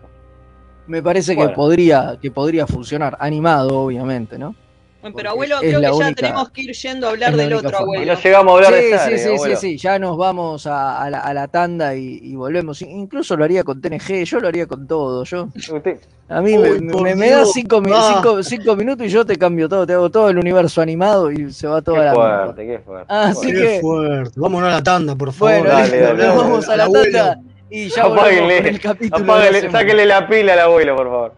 [0.86, 4.54] Me parece que podría, que podría funcionar, animado, obviamente, ¿no?
[5.02, 7.52] Bueno, pero abuelo, creo la que ya tenemos que ir yendo a hablar la del
[7.54, 7.80] otro, forma.
[7.80, 8.14] Y abuelo.
[8.14, 9.56] no llegamos a hablar sí, de sí, sí, abuelo.
[9.56, 12.80] sí, sí, ya nos vamos a, a la, a la tanda y, y volvemos.
[12.82, 15.24] Incluso lo haría con TNG, yo lo haría con todo.
[15.24, 15.98] Yo, Usted-
[16.28, 18.12] a mí Uy, me, me, me das cinco, mi- ah.
[18.14, 21.52] cinco- cinco minutos y yo te cambio todo, te hago todo el universo animado y
[21.52, 23.06] se va toda Qué la fuerte, qué fuerte.
[23.12, 23.60] Así Bueno.
[23.60, 24.40] Qué que- fuerte.
[24.40, 25.58] Vámonos a la tanda, por favor.
[25.58, 26.38] Bueno, Dale, listo, dale, nos dale.
[26.38, 27.18] vamos a la Abuelo.
[27.18, 29.78] tanda Y ya volvemos con Apáguenle, el capítulo la apáguenle, semana.
[29.80, 31.34] sáquenle la pila al abuelo, por favor.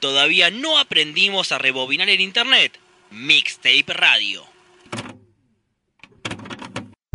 [0.00, 2.80] Todavía no aprendimos a rebobinar el internet.
[3.10, 4.51] Mixtape Radio.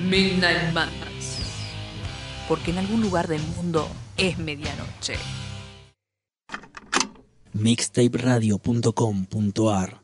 [0.00, 1.38] Midnight Madness.
[2.48, 5.14] Porque en algún lugar del mundo es medianoche.
[7.52, 10.03] mixtaperadio.com.ar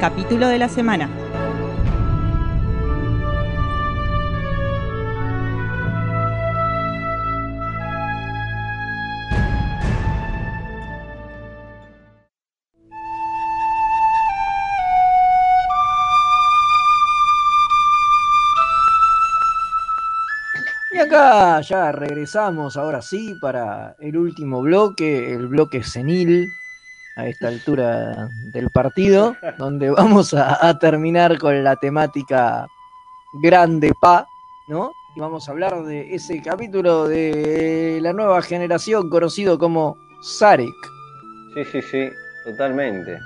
[0.00, 1.08] Capítulo de la semana.
[20.92, 26.46] Y acá ya regresamos ahora sí para el último bloque, el bloque senil
[27.16, 32.66] a esta altura del partido, donde vamos a, terminar con la temática
[33.42, 34.26] grande pa,
[34.68, 34.92] ¿no?
[35.14, 40.68] Y vamos a hablar de ese capítulo de la nueva generación conocido como Sarek.
[41.54, 42.10] Sí, sí, sí,
[42.44, 43.18] totalmente.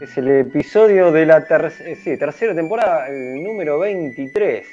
[0.00, 4.66] Es el episodio de la ter- eh, sí, tercera temporada, el número 23.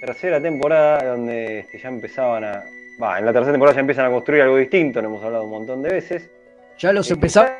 [0.00, 2.62] Tercera temporada donde este, ya empezaban a...
[3.02, 5.50] Va, en la tercera temporada ya empiezan a construir algo distinto, lo hemos hablado un
[5.50, 6.30] montón de veces.
[6.78, 7.52] Ya los empezaban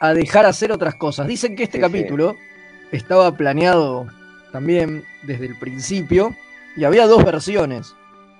[0.00, 1.26] a dejar hacer otras cosas.
[1.26, 2.36] Dicen que este Sí, capítulo
[2.92, 4.06] estaba planeado
[4.52, 6.34] también desde el principio
[6.76, 7.94] y había dos versiones.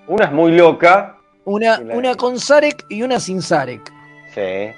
[0.07, 1.17] Una es muy loca.
[1.45, 3.91] Una, la- una con Sarek y una sin Sarek.
[4.33, 4.73] Sí.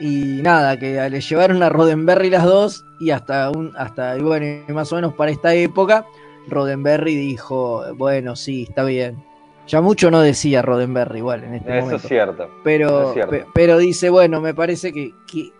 [0.00, 4.92] Y nada, que le llevaron a Roddenberry las dos y hasta un, hasta, bueno, más
[4.92, 6.04] o menos para esta época,
[6.48, 9.22] Roddenberry dijo, bueno, sí, está bien.
[9.66, 12.02] Ya mucho no decía Roddenberry igual en este Eso momento.
[12.02, 12.50] es cierto.
[12.64, 13.30] Pero, Eso es cierto.
[13.30, 15.50] pe- pero dice, bueno, me parece que, que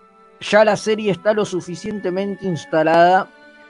[0.41, 3.29] ya la serie está lo suficientemente instalada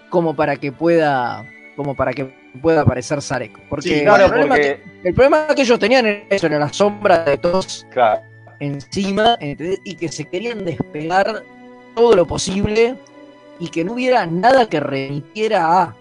[0.09, 1.45] como para que pueda,
[1.77, 3.59] como para que pueda aparecer Sarek.
[3.69, 6.73] Porque, Sí, el, problema porque- que, el problema que ellos tenían era eso, era la
[6.73, 8.23] sombra de todos Claro.
[8.61, 9.81] encima, ¿entendés?
[9.85, 11.43] y que se querían despegar
[11.95, 12.97] todo lo posible
[13.59, 15.97] y que no hubiera nada que remitiera a,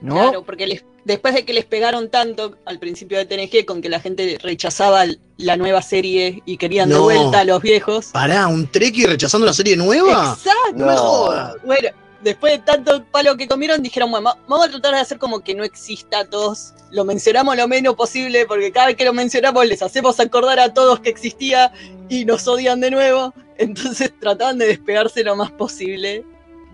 [0.00, 0.14] ¿no?
[0.14, 3.88] Claro, porque les- después de que les pegaron tanto al principio de TNG con que
[3.88, 5.04] la gente rechazaba
[5.36, 7.02] la nueva serie y querían de No.
[7.02, 8.06] vuelta a los viejos.
[8.12, 10.36] Pará, un Treki rechazando la serie nueva.
[10.38, 10.72] Exacto.
[10.76, 11.54] No me jodas.
[11.64, 11.88] Bueno,
[12.22, 15.40] después de tanto palo que comieron, dijeron, bueno, va- vamos a tratar de hacer como
[15.40, 16.74] que no exista TOS.
[16.92, 20.72] Lo mencionamos lo menos posible, porque cada vez que lo mencionamos les hacemos acordar a
[20.72, 21.72] todos que existía
[22.08, 23.34] y nos odian de nuevo.
[23.58, 26.24] Entonces trataban de despegarse lo más posible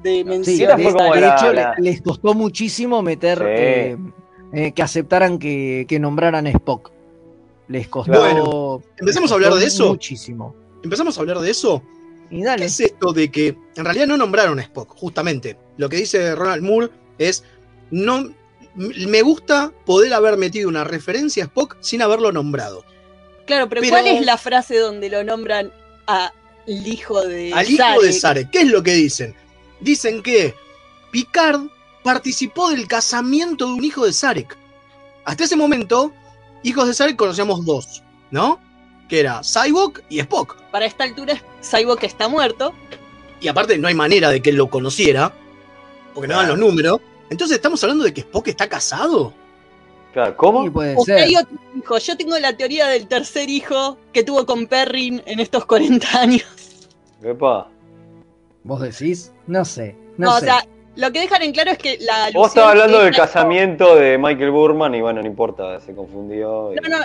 [0.03, 0.77] de Sí, mencionar.
[0.79, 3.45] de, de hecho, le- les costó muchísimo meter Sí.
[3.47, 3.97] eh,
[4.53, 6.91] eh, que aceptaran que, que nombraran a Spock.
[7.69, 8.19] Les costó.
[8.19, 9.89] Bueno, empecemos a hablar de eso.
[9.89, 10.55] Muchísimo.
[10.83, 11.83] Empezamos a hablar de eso.
[12.31, 12.61] Y dale.
[12.63, 15.57] ¿Qué es esto de que en realidad no nombraron a Spock, justamente?
[15.77, 16.89] lo que dice Ronald Moore
[17.19, 17.45] es,
[17.93, 18.29] no,
[18.75, 22.85] me gusta poder haber metido una referencia a Spock sin haberlo nombrado.
[23.47, 25.71] Claro, pero, Pero- ¿cuál es la frase donde lo nombran
[26.07, 26.33] al
[26.67, 28.13] hijo de Al hijo de?
[28.13, 29.35] Sarek, ¿qué es lo que dicen?
[29.81, 30.55] Dicen que
[31.11, 31.63] Picard
[32.03, 34.57] participó del casamiento de un hijo de Sarek.
[35.25, 36.13] Hasta ese momento,
[36.63, 38.61] hijos de Sarek conocíamos dos, ¿no?
[39.09, 40.57] Que era Cyborg y Spock.
[40.71, 42.75] Para esta altura, Cyborg está muerto.
[43.41, 45.33] Y aparte no hay manera de que él lo conociera,
[46.15, 47.01] porque no dan los números.
[47.31, 49.33] Entonces estamos hablando de que Spock está casado.
[50.13, 50.73] Claro, ¿cómo?
[50.73, 51.99] puede O que hay otro hijo.
[51.99, 56.47] Yo tengo la teoría del tercer hijo que tuvo con Perrin en estos 40 años.
[57.23, 57.69] Epa.
[58.69, 59.33] ¿Vos decís?
[59.47, 59.97] No sé.
[60.19, 60.45] No, No, o sé.
[60.45, 60.63] sea,
[60.95, 64.51] lo que dejan en claro es que la Vos estabas hablando del casamiento de Michael
[64.51, 66.75] Burman y bueno, no importa, se confundió.
[66.75, 67.05] y- No, no.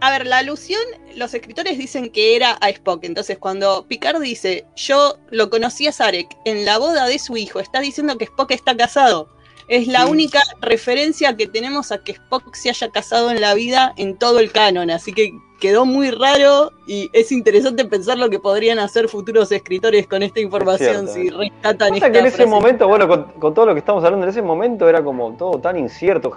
[0.00, 0.82] A ver, la alusión,
[1.14, 3.04] los escritores dicen que era a Spock.
[3.04, 7.60] Entonces, cuando Picard dice, yo lo conocí a Sarek en la boda de su hijo,
[7.60, 9.28] está diciendo que Spock está casado.
[9.68, 10.10] Es la Sí.
[10.10, 14.38] única referencia que tenemos a que Spock se haya casado en la vida en todo
[14.40, 14.90] el canon.
[14.90, 20.06] Así que quedó muy raro y es interesante pensar lo que podrían hacer futuros escritores
[20.06, 22.50] con esta información cierto, si rescatan esta que en ese frase.
[22.50, 25.58] momento, bueno, con, con todo lo que estamos hablando, en ese momento era como todo
[25.58, 26.30] tan incierto.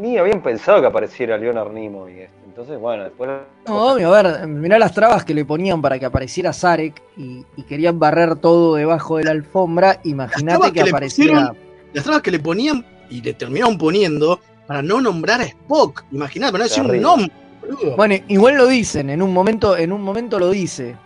[0.00, 2.12] Ni habían pensado que apareciera Leonard Nimoy.
[2.20, 2.30] este.
[2.46, 3.30] Entonces, bueno, después.
[3.66, 7.44] No, obvio, a ver, mirá las trabas que le ponían para que apareciera Sarek y,
[7.56, 10.00] y querían barrer todo debajo de la alfombra.
[10.04, 11.48] Imagínate que, apareciera.
[11.50, 16.04] pusieron- Las trabas que le ponían y le terminaron poniendo para no nombrar a Spock.
[16.12, 17.96] Imagínate, para no decir un nombre, boludo.
[17.96, 20.96] Bueno, igual lo dicen, en un momento, en un momento lo dice.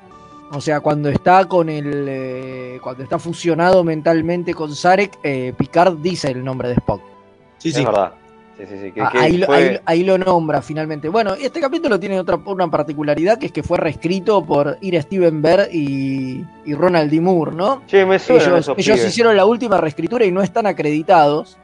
[0.52, 2.06] O sea, cuando está con el.
[2.08, 7.00] eh, cuando está fusionado mentalmente con Sarek, eh, Picard dice el nombre de Spock.
[7.58, 8.12] Sí, Es verdad.
[8.56, 9.00] Sí, sí, sí.
[9.00, 11.08] Ah, ahí, lo, fue- ahí- ahí lo nombra finalmente.
[11.08, 15.42] Bueno, este capítulo tiene otra una particularidad que es que fue reescrito por Ira Steven
[15.42, 17.20] Behr y, y Ronald D.
[17.20, 17.82] Moore, ¿no?
[17.86, 21.58] Che, me suenan ellos esos ellos hicieron la última reescritura y no están acreditados.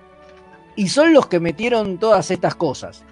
[0.74, 3.05] Y son los que metieron todas estas cosas.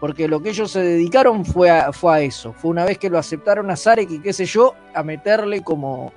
[0.00, 2.52] Porque lo que ellos se dedicaron fue a, fue a eso.
[2.54, 6.12] Fue una vez que lo aceptaron a Sarek y qué sé yo, a meterle como,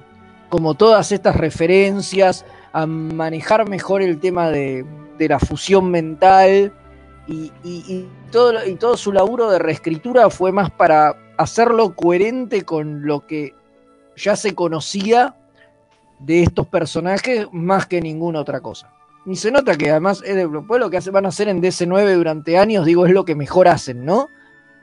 [0.49, 4.85] como todas estas referencias, a manejar mejor el tema de,
[5.17, 6.73] de la fusión mental.
[7.29, 11.93] Y, y- y todo, lo- y todo su laburo de reescritura fue más para hacerlo
[11.95, 13.53] coherente con lo que
[14.15, 15.35] ya se conocía
[16.19, 18.91] de estos personajes más que ninguna otra cosa.
[19.27, 21.61] Y se nota que además es de- después lo que hace- van a hacer en
[21.61, 24.27] DC9 durante años, digo, es lo que mejor hacen, ¿no?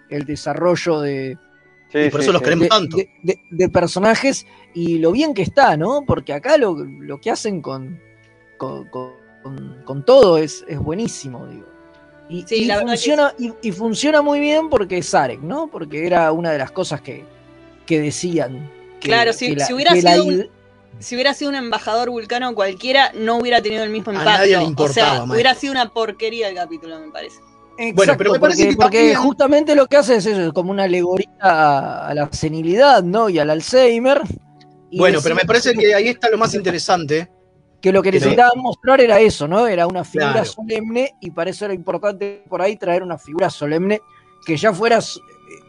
[0.08, 1.36] El desarrollo de,
[1.90, 2.96] Sí, por sí, eso los queremos de, tanto.
[2.96, 6.02] de- de- de personajes y lo bien que está, ¿no?
[6.06, 8.00] Porque acá lo, lo que hacen con,
[8.56, 9.16] con, con-
[9.84, 11.66] con todo es, es buenísimo, digo.
[12.28, 15.40] Y, Sí, y la verdad que funciona, y, y funciona muy bien porque es Sarek,
[15.40, 15.68] ¿no?
[15.68, 17.24] Porque era una de las cosas que,
[17.86, 18.70] que decían.
[19.00, 20.48] que- Claro, si, que la- si hubiera la sido un,
[20.98, 24.38] si hubiera sido un embajador vulcano cualquiera, no hubiera tenido el mismo A impacto.
[24.38, 25.34] nadie le o importaba, sea, maestro.
[25.34, 27.36] hubiera sido una porquería el capítulo, me parece.
[27.94, 30.52] Bueno, pero me parece porque, que porque también- justamente lo que hace es eso, es
[30.54, 33.28] como una alegoría a, a la senilidad, ¿no?
[33.28, 34.22] Y al Alzheimer.
[34.90, 37.28] Y Bueno, pero me parece que ahí está lo más interesante.
[37.80, 39.66] Que lo que necesitaban mostrar era eso, ¿no?
[39.66, 40.46] Era una figura Claro.
[40.46, 44.00] solemne y para eso era importante por ahí traer una figura solemne
[44.44, 45.20] que ya fuera so-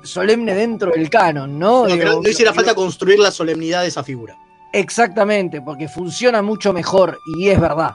[0.03, 1.87] solemne dentro del canon, ¿no?
[1.87, 4.35] No, Digo, no, hiciera falta construir la solemnidad de esa figura.
[4.73, 7.91] Exactamente, porque funciona mucho mejor y es verdad.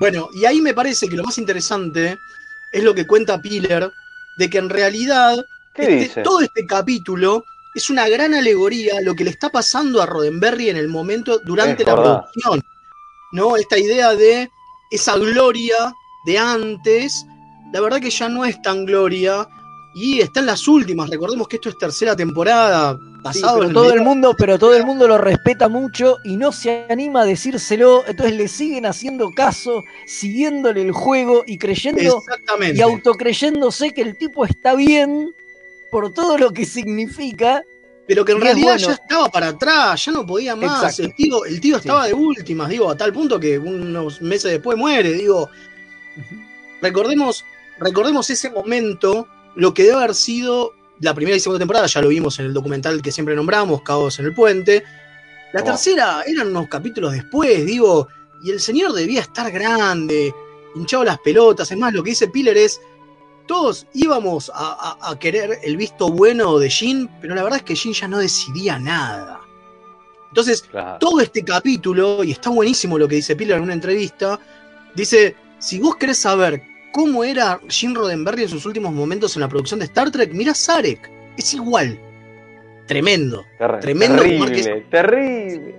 [0.00, 2.16] Bueno, y ahí me parece que lo más interesante
[2.72, 3.90] es lo que cuenta Piller,
[4.38, 5.36] de que en realidad
[5.74, 6.22] ¿Qué este- dice?
[6.22, 7.44] todo este capítulo
[7.74, 11.38] es una gran alegoría a lo que le está pasando a Roddenberry en el momento
[11.38, 12.20] durante Es la verdad.
[12.32, 12.62] producción.
[13.32, 13.56] ¿No?
[13.56, 14.50] Esta idea de
[14.90, 17.26] esa gloria de antes,
[17.72, 19.48] la verdad que ya no es tan gloria
[19.94, 21.08] y está en las últimas.
[21.08, 22.98] Recordemos que esto es tercera temporada,
[23.32, 26.36] Sí, pasado pero en todo el mundo, pero todo el mundo lo respeta mucho y
[26.36, 32.22] no se anima a decírselo, entonces le siguen haciendo caso, siguiéndole el juego y creyendo
[32.72, 35.32] y autocreyéndose que el tipo está bien
[35.90, 37.62] por todo lo que significa.
[38.08, 38.86] Pero que en Y realidad bueno.
[38.86, 40.98] ya estaba para atrás, ya no podía más.
[40.98, 41.02] Exacto.
[41.02, 41.80] El tío, el tío Sí.
[41.88, 45.50] estaba de últimas, digo, a tal punto que unos meses después muere, digo.
[46.80, 47.44] Recordemos,
[47.78, 52.08] recordemos ese momento, lo que debe haber sido la primera y segunda temporada, ya lo
[52.08, 54.84] vimos en el documental que siempre nombramos, Caos en el Puente.
[55.52, 55.64] La Oh.
[55.64, 58.08] tercera eran unos capítulos después, digo,
[58.42, 60.32] y el señor debía estar grande,
[60.74, 61.70] hinchado las pelotas.
[61.70, 62.80] Es más, lo que dice Piller es,
[63.46, 67.64] todos íbamos a, a- a querer el visto bueno de Jin, pero la verdad es
[67.64, 69.40] que Jin ya no decidía nada.
[70.28, 70.98] Entonces, Claro.
[70.98, 74.38] todo este capítulo, y está buenísimo lo que dice Piller en una entrevista,
[74.94, 79.48] dice, si vos querés saber cómo era Jim Roddenberry en sus últimos momentos en la
[79.48, 81.98] producción de Star Trek, mira Sarek, es igual.
[82.86, 83.44] Tremendo.
[83.58, 84.22] Ter- Tremendo
[84.90, 85.74] terrible,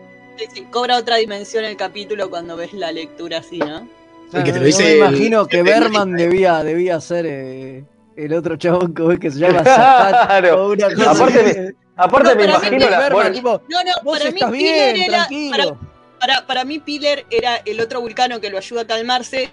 [0.71, 3.87] cobra otra dimensión el capítulo cuando ves la lectura así, ¿no?
[4.33, 7.83] El que te lo Yo me el- imagino que el- Berman debía, debía ser eh,
[8.15, 10.65] el otro chabón que, que se llama Zapat Claro.
[10.65, 13.91] o una cosa Aparte me- aparte No, me imagino la- Berman, bueno, tipo, No, no,
[14.03, 15.17] vos para mí estás bien, era.
[15.27, 15.77] tranquilo.
[16.19, 19.51] Para, para, para mí, Piller era el otro vulcano que lo ayuda a calmarse.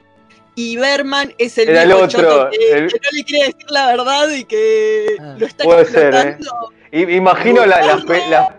[0.56, 3.70] Y Berman es el Era el otro, choto que, el- que no le quiere decir
[3.70, 6.38] la verdad y que lo está Puede ser,
[6.92, 7.06] ¿eh?
[7.16, 7.84] imagino las
[8.30, 8.56] la-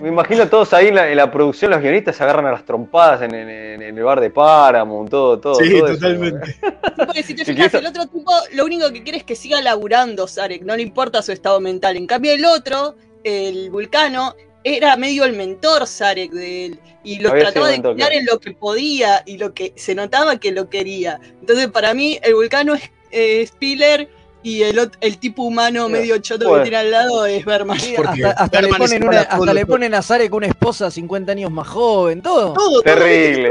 [0.00, 2.64] me imagino todos ahí en la, en la producción, los guionistas se agarran a las
[2.64, 5.54] trompadas en, en- en- en el bar de Paramount, todo, todo.
[5.56, 5.94] Sí, todo eso.
[5.96, 6.46] totalmente.
[6.52, 6.60] Sí,
[7.06, 9.60] porque si te fijas, eso- el otro tipo lo único que quiere es que siga
[9.60, 11.96] laburando Sarek, no le importa su estado mental.
[11.96, 14.34] En cambio, el otro, el vulcano,
[14.64, 16.80] era medio el mentor Sarek de él.
[17.04, 18.20] Y lo Había trataba de mentor, cuidar claro.
[18.20, 21.18] en lo que podía y lo que se notaba que lo quería.
[21.40, 24.08] Entonces, para mí, el vulcano es eh, Spiller
[24.42, 26.64] y el, el tipo humano medio choto Bueno.
[26.64, 27.76] que tiene al lado es Berman.
[27.78, 31.50] hasta, hasta le Berman ponen una- hasta le ponen a Zarek una esposa 50 años
[31.50, 32.54] más joven, todo.
[32.82, 33.50] Terrible.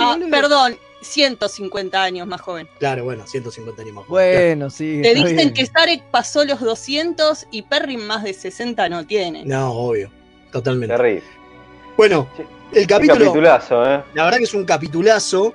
[0.00, 2.68] Ah, perdón, 150 años más joven.
[2.78, 4.06] Claro, bueno, 150 años más.
[4.08, 5.00] Bueno, sí.
[5.02, 5.54] Te dicen bien.
[5.54, 9.44] que Sarek pasó los 200 y Perry más de 60 no tiene.
[9.44, 10.10] No, obvio.
[10.50, 10.94] Totalmente.
[10.96, 11.22] Terrible.
[11.96, 12.28] Bueno,
[12.72, 13.26] el capítulo.
[13.26, 14.02] capitulazo, ¿eh?
[14.14, 15.54] La verdad que es un capitulazo.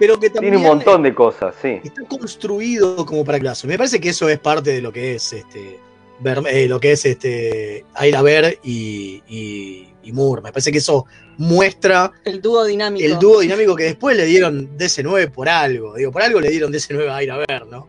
[0.00, 1.78] Pero que también Tiene un montón de cosas, sí.
[1.84, 3.68] está construido como para clase.
[3.68, 5.78] Me parece que eso es parte de lo que es este.
[6.18, 7.84] ver- eh, lo que es este.
[7.94, 10.42] Aira Ver y, y, y Moore.
[10.42, 11.06] Me parece que eso
[11.38, 13.04] muestra El dúo dinámico.
[13.06, 15.94] el dúo dinámico que después le dieron DC9 por algo.
[15.94, 17.86] Digo, por algo le dieron DC9 a Aira Ver, ¿no?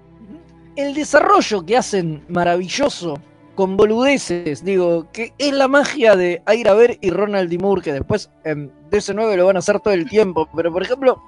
[0.78, 3.20] el desarrollo que hacen maravilloso
[3.56, 7.58] con boludeces, digo, que es la magia de Aira Ver y Ronald D.
[7.58, 11.22] Moore, que después en DC9 lo van a hacer todo el tiempo, pero por ejemplo,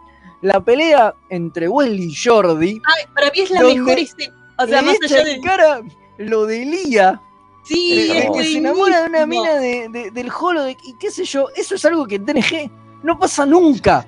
[0.44, 4.36] la pelea entre Wesley y Jordi, Ay, para mí es la mejor escena.
[4.60, 5.40] O sea, más allá de.
[5.42, 5.82] cara
[6.20, 7.20] lo de Lía,
[7.66, 11.10] Sí, eh, es que se enamora de una mina de- de- del holodeck y qué
[11.10, 12.70] sé yo, eso es algo que en TNG
[13.04, 14.06] no pasa nunca.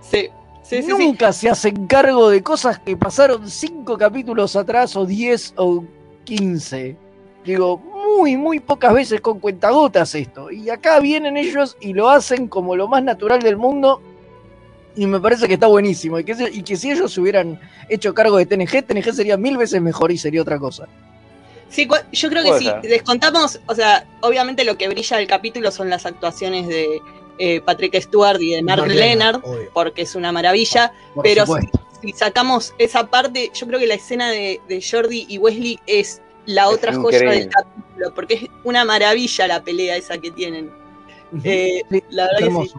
[0.00, 0.28] Sí,
[0.62, 0.88] sí, sí, sí.
[1.06, 5.82] Nunca se hacen cargo de cosas que pasaron cinco capítulos atrás, o 10 o
[6.24, 6.96] 15.
[7.46, 10.50] Digo, muy, muy pocas veces con cuentagotas esto.
[10.50, 14.02] Y acá vienen ellos y lo hacen como lo más natural del mundo.
[14.98, 16.18] Y me parece que está buenísimo.
[16.18, 19.36] Y que, se- y que si ellos se hubieran hecho cargo de TNG, TNG sería
[19.36, 20.88] mil veces mejor y sería otra cosa.
[21.68, 25.88] Sí, yo creo que si descontamos, o sea, obviamente lo que brilla del capítulo son
[25.88, 27.00] las actuaciones de
[27.38, 29.70] eh, Patrick Stewart y de Mark, Mark Leonard, obvio.
[29.72, 30.92] porque es una maravilla.
[31.14, 31.44] Por pero
[32.02, 36.20] si, sacamos esa parte, yo creo que la escena de, de Jordi y Wesley es
[36.46, 40.70] la Es otra joya del capítulo, porque es una maravilla la pelea esa que tienen.
[41.44, 42.74] Eh, Sí, la verdad que sí.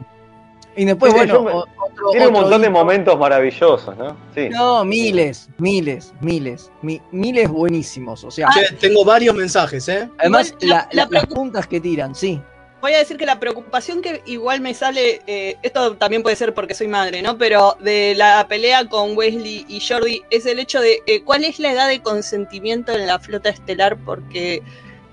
[0.76, 1.66] Y después, Sí, bueno, yo otro-
[2.12, 4.16] Tiene un otro montón de momentos maravillosos, ¿no?
[4.34, 4.48] Sí.
[4.50, 8.24] No, miles, miles, miles, mi- miles buenísimos.
[8.24, 8.48] O sea,
[8.80, 10.10] tengo varios mensajes, ¿eh?
[10.18, 12.40] además Igual la- la- la la- las puntas que tiran, sí.
[12.82, 16.54] Voy a decir que la preocupación que igual me sale, eh, esto también puede ser
[16.54, 17.38] porque soy madre, ¿no?
[17.38, 21.60] Pero de la pelea con Wesley y Jordi es el hecho de eh, cuál es
[21.60, 24.64] la edad de consentimiento en la flota estelar, porque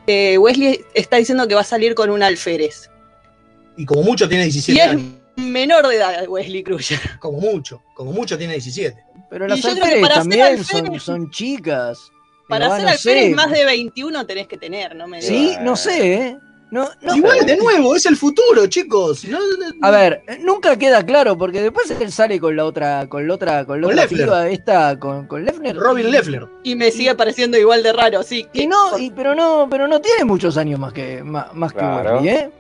[0.07, 2.89] eh, Wesley está diciendo que va a salir con un alférez.
[3.77, 5.03] Y como mucho tiene Y 17 es años.
[5.37, 6.99] Menor de edad Wesley Crusher.
[7.21, 7.83] Como mucho.
[7.95, 9.05] Como mucho tiene 17.
[9.31, 12.11] Pero las alférez también son, chicas.
[12.49, 15.09] Para ser no alférez más de 21 tenés que tener, ¿no?
[15.09, 15.63] Me Sí, digas.
[15.63, 16.39] no sé, ¿eh?
[16.71, 19.25] No, no- Igual, de nuevo, es el futuro, chicos.
[19.25, 23.27] No- no- A ver, nunca queda claro, porque después él sale con la otra, con
[23.27, 24.27] la otra, con la Con otra Leffler.
[24.27, 25.77] piba esta, con, con Leffner.
[25.77, 26.47] Robin Leffler.
[26.65, 28.47] Y me sigue pareciendo igual de raro, sí.
[28.53, 31.85] Y no, y- pero no, pero no tiene muchos años más que, más, más que.
[31.85, 32.51] Wesley, ¿eh?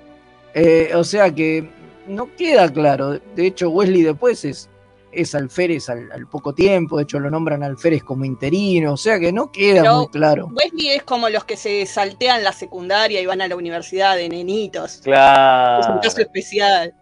[0.55, 1.69] Eh, O sea que
[2.09, 3.19] no queda claro.
[3.35, 4.69] De hecho, Wesley después es,
[5.13, 9.19] es alférez al, al poco tiempo, de hecho lo nombran alférez como interino, o sea
[9.19, 10.49] que no queda Pero muy claro.
[10.53, 14.29] Wesley es como los que se saltean la secundaria y van a la universidad de
[14.29, 14.93] nenitos.
[14.93, 16.01] Es un Claro.
[16.03, 16.95] caso especial.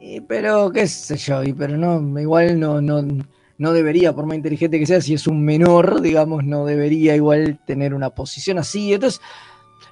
[0.00, 3.02] Y, pero qué sé yo, y, pero no, igual no, no,
[3.58, 7.58] no debería, por más inteligente que sea, si es un menor, digamos, no debería igual
[7.66, 8.94] tener una posición así.
[8.94, 9.20] Entonces,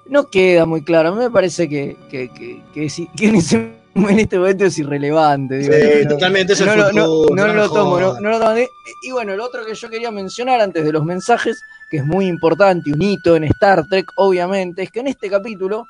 [0.08, 1.10] no queda muy claro.
[1.10, 3.72] A mí me parece que, que, que, que en, ese-
[4.11, 5.59] en este momento es irrelevante.
[5.59, 8.55] digo, Sí, no- totalmente no, lo- no- futuro, no no lo tomo, no, lo tomo.
[9.03, 11.61] Y bueno, lo otro que yo quería mencionar antes de los mensajes,
[11.91, 15.86] que es muy importante, un hito en Star Trek, obviamente, es que en este capítulo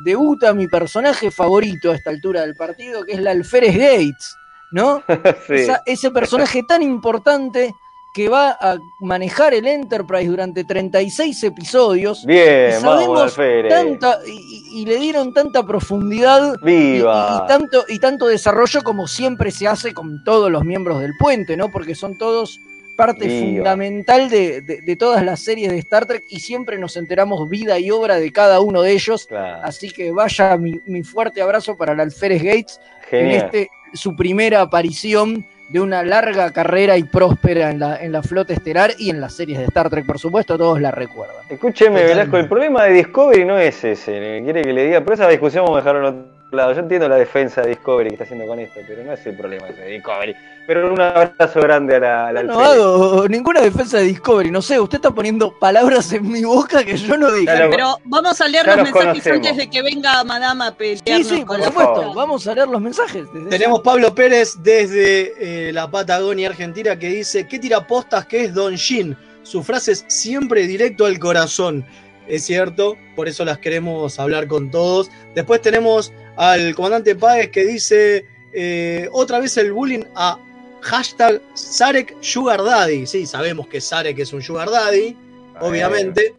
[0.00, 4.36] debuta mi personaje favorito a esta altura del partido, que es la Alférez Gates,
[4.70, 5.02] ¿no?
[5.46, 5.54] Sí.
[5.54, 7.72] Esa- ese personaje tan importante
[8.18, 12.26] que va a manejar el Enterprise durante 36 episodios.
[12.26, 13.36] Bien, y sabemos
[13.68, 17.30] tanta, y, le dieron tanta profundidad y, ¡Viva!
[17.40, 21.12] y- y tanto, y tanto desarrollo como siempre se hace con todos los miembros del
[21.16, 21.70] puente, ¿no?
[21.70, 22.58] Porque son todos
[22.96, 23.56] parte Viva.
[23.58, 27.78] fundamental de, de- de todas las series de Star Trek y siempre nos enteramos vida
[27.78, 29.26] y obra de cada uno de ellos.
[29.26, 29.60] Claro.
[29.62, 32.80] Así que vaya mi, mi fuerte abrazo para el Alférez Gates
[33.12, 38.22] en este su primera aparición de una larga carrera y próspera en la, en la
[38.22, 41.36] flota estelar y en las series de Star Trek, por supuesto, todos la recuerdan.
[41.48, 44.40] Escúcheme, Velasco, el problema de Discovery no es ese.
[44.42, 46.72] Quiere que le diga, pero esa discusión vamos a dejarlo en otro lado.
[46.72, 49.36] Yo entiendo la defensa de Discovery que está haciendo con esto, pero no es el
[49.36, 50.34] problema ese de Discovery.
[50.66, 54.60] Pero un abrazo grande a la, a la No hago ninguna defensa de Discovery, no
[54.60, 57.46] sé, usted está poniendo palabras en mi boca que yo no dije.
[57.46, 59.36] Claro, Pero vamos a leer los mensajes conocemos.
[59.36, 62.14] antes de que venga Madame a Sí, sí, por supuesto, foto.
[62.14, 63.24] vamos a leer los mensajes.
[63.32, 68.54] desde Tenemos Pablo Pérez desde eh, la Patagonia Argentina que dice, ¿qué tirapostas que es
[68.54, 69.16] Don Shin?
[69.42, 71.86] Su frase es siempre directo al corazón.
[72.26, 75.10] Es cierto, por eso las queremos hablar con todos.
[75.34, 78.24] Después tenemos al comandante Páez que dice,
[78.54, 80.38] eh, otra vez el bullying a
[80.80, 83.06] hashtag Sarek Sugar Daddy.
[83.06, 85.16] Sí, sabemos que Sarek es un Sugar Daddy,
[85.60, 86.34] obviamente.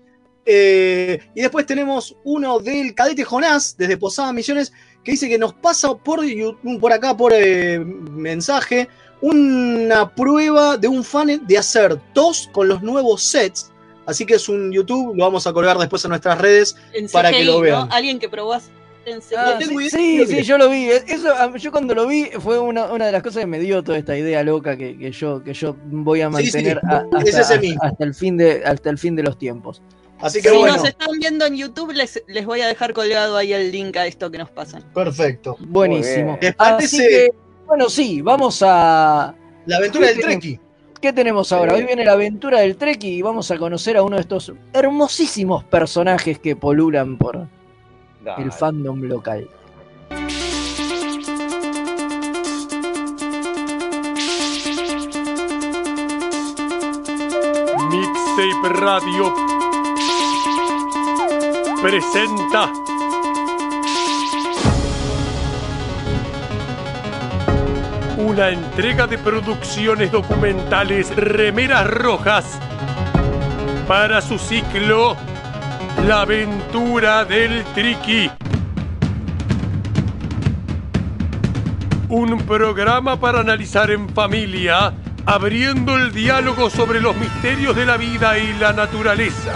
[0.45, 4.72] Eh, y después tenemos uno del cadete Jonás, desde Posada Misiones,
[5.04, 8.88] que dice que nos pasa por, YouTube- por acá, por eh, mensaje,
[9.22, 13.70] una prueba de un fan de hacer tos con los nuevos sets.
[14.06, 17.30] Así que es un YouTube, lo vamos a colgar después en nuestras redes En para
[17.32, 17.60] que lo ¿no?
[17.60, 17.89] vean.
[17.91, 18.56] Alguien que probó
[19.62, 20.89] sí, sí, sí, yo lo vi.
[20.89, 23.97] Eso, yo cuando lo vi fue una, una de las cosas que me dio toda
[23.97, 27.36] esta idea loca que, que yo, que yo voy a Sí, sí, mantener a- es
[27.36, 29.82] hasta, ese el fin de, hasta el fin de los tiempos.
[30.22, 33.72] Así Si nos están viendo en YouTube, les, les voy a dejar colgado ahí el
[33.72, 34.84] link a esto que nos pasan.
[34.93, 35.55] Perfecto.
[35.60, 36.38] Buenísimo.
[36.41, 37.30] ¿Les Así que,
[37.66, 39.34] bueno, sí, vamos a.
[39.66, 40.22] la aventura ¿Qué del?
[40.24, 40.60] Treki?
[41.01, 41.76] ¿Qué tenemos ahora?
[41.76, 45.64] Hoy viene la aventura del Trek y vamos a conocer a uno de estos hermosísimos
[45.64, 47.47] personajes que polulan por
[48.38, 49.47] el fandom local.
[57.89, 59.34] Mixtape Radio
[61.82, 62.71] presenta
[68.17, 72.59] una entrega de producciones documentales Remeras Rojas
[73.88, 75.15] para su ciclo
[76.08, 78.32] La aventura del Triqui.
[82.08, 84.93] Un programa para analizar en familia,
[85.26, 89.54] abriendo el diálogo sobre los misterios de la vida y la naturaleza.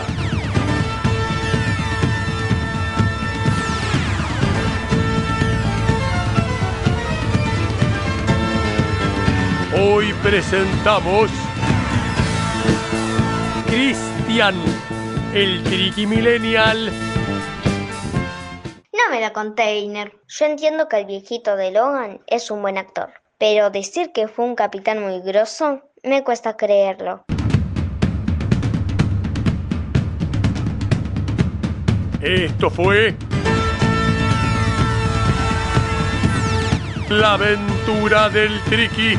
[9.76, 11.32] Hoy presentamos
[13.66, 14.56] Cristian,
[15.34, 16.92] el Triqui Millennial.
[18.92, 20.14] No me da container.
[20.28, 23.10] Yo entiendo que el viejito de Logan es un buen actor,
[23.40, 27.24] pero decir que fue un capitán muy grosso me cuesta creerlo.
[32.22, 33.16] Esto fue
[37.10, 39.18] La aventura del Triqui.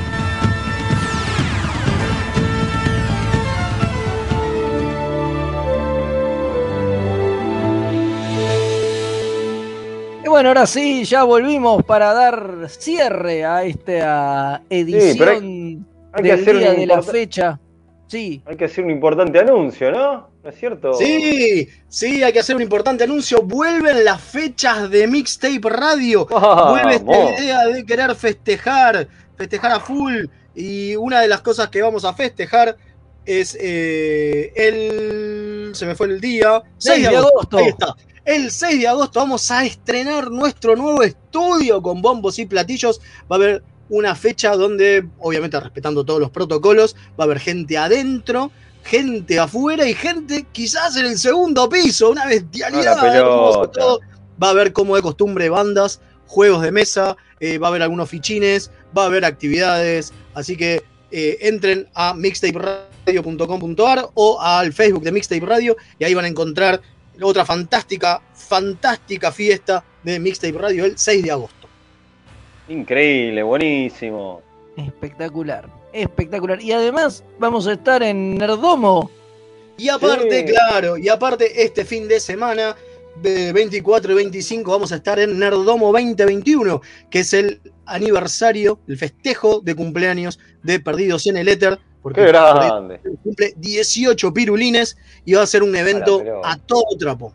[10.35, 15.78] Bueno, ahora sí, ya volvimos para dar cierre a esta edición pero hay-
[16.12, 17.61] hay que del hacer día de la fecha.
[18.09, 18.43] Sí.
[18.45, 20.28] Hay que hacer un importante anuncio, ¿no?
[20.43, 20.93] ¿No es cierto?
[20.95, 23.43] Sí, sí, hay que hacer un importante anuncio.
[23.43, 26.26] Vuelven las fechas de Mixtape Radio.
[26.26, 26.70] Vamos.
[26.70, 29.07] Vuelve esta idea de querer festejar,
[29.37, 30.24] festejar a full.
[30.57, 32.76] Y una de las cosas que vamos a festejar
[33.24, 35.70] es eh, el.
[35.76, 36.61] Se me fue el día.
[36.78, 37.57] 6 de agosto.
[37.59, 37.95] Ahí está.
[38.25, 43.01] El 6 de agosto vamos a estrenar nuestro nuevo estudio con bombos y platillos.
[43.31, 47.77] Va a haber una fecha donde, obviamente respetando todos los protocolos, va a haber gente
[47.77, 48.51] adentro,
[48.83, 52.11] gente afuera y gente quizás en el segundo piso.
[52.11, 53.14] Una bestialidad.
[53.14, 54.01] Hermoso todo.
[54.43, 58.09] Va a haber como de costumbre bandas, juegos de mesa, eh, va a haber algunos
[58.09, 60.14] fichines, va a haber actividades.
[60.33, 66.25] Así que eh, entren a mixtaperadio.com.ar o al Facebook de Mixtape Radio y ahí van
[66.25, 66.81] a encontrar
[67.20, 71.68] otra fantástica, fantástica fiesta de Mixtape Radio el 6 de agosto.
[72.68, 74.42] Increíble, buenísimo.
[74.76, 76.60] Espectacular, espectacular.
[76.60, 79.10] Y además vamos a estar en Nerdomo.
[79.76, 82.76] Y aparte, claro, y aparte este fin de semana,
[83.22, 88.98] de 24 y 25, vamos a estar en Nerdomo 2021, que es el aniversario, el
[88.98, 91.78] festejo de cumpleaños de Perdidos en el Éter.
[92.05, 93.00] Porque Qué grande.
[93.22, 97.32] cumple 18 pirulines y va a ser un evento a todo trapo.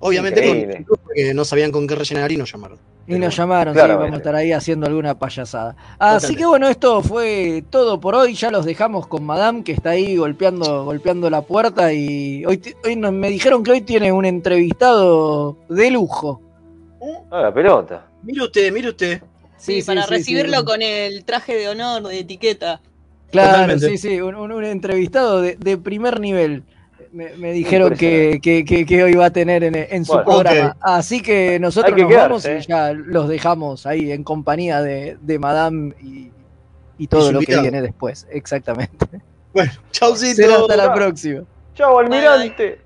[0.00, 0.84] Obviamente Increíble.
[0.86, 2.78] porque no sabían con qué rellenar y nos llamaron.
[3.06, 5.74] Y nos llamaron, sí, vamos a estar ahí haciendo alguna payasada.
[5.98, 6.36] Así Totalmente.
[6.36, 8.34] que bueno, esto fue todo por hoy.
[8.34, 11.90] Ya los dejamos con Madame, que está ahí golpeando, golpeando la puerta.
[11.92, 16.40] Y hoy, hoy nos- me dijeron que hoy tiene un entrevistado de lujo.
[17.30, 18.06] Ah, la pelota.
[18.22, 19.22] Mire usted, mire usted.
[19.56, 20.64] Sí, Sí, para sí, sí, recibirlo sí.
[20.64, 22.80] con el traje de honor de etiqueta.
[23.32, 23.88] Claro, Totalmente.
[23.88, 26.62] sí, sí, un, un- un entrevistado de, de primer nivel.
[27.12, 30.24] Me, me dijeron que, que- que- que hoy va a tener en, en su Bueno.
[30.30, 30.76] programa.
[30.80, 32.58] Así que nosotros nos quedarse, vamos ¿eh?
[32.62, 36.30] y ya los dejamos ahí en compañía de, de Madame y,
[36.98, 38.26] y todo lo que viene después.
[38.30, 39.06] Exactamente.
[39.52, 40.36] Bueno, chaucito.
[40.36, 41.42] Será hasta la próxima.
[41.74, 42.80] Chao, almirante.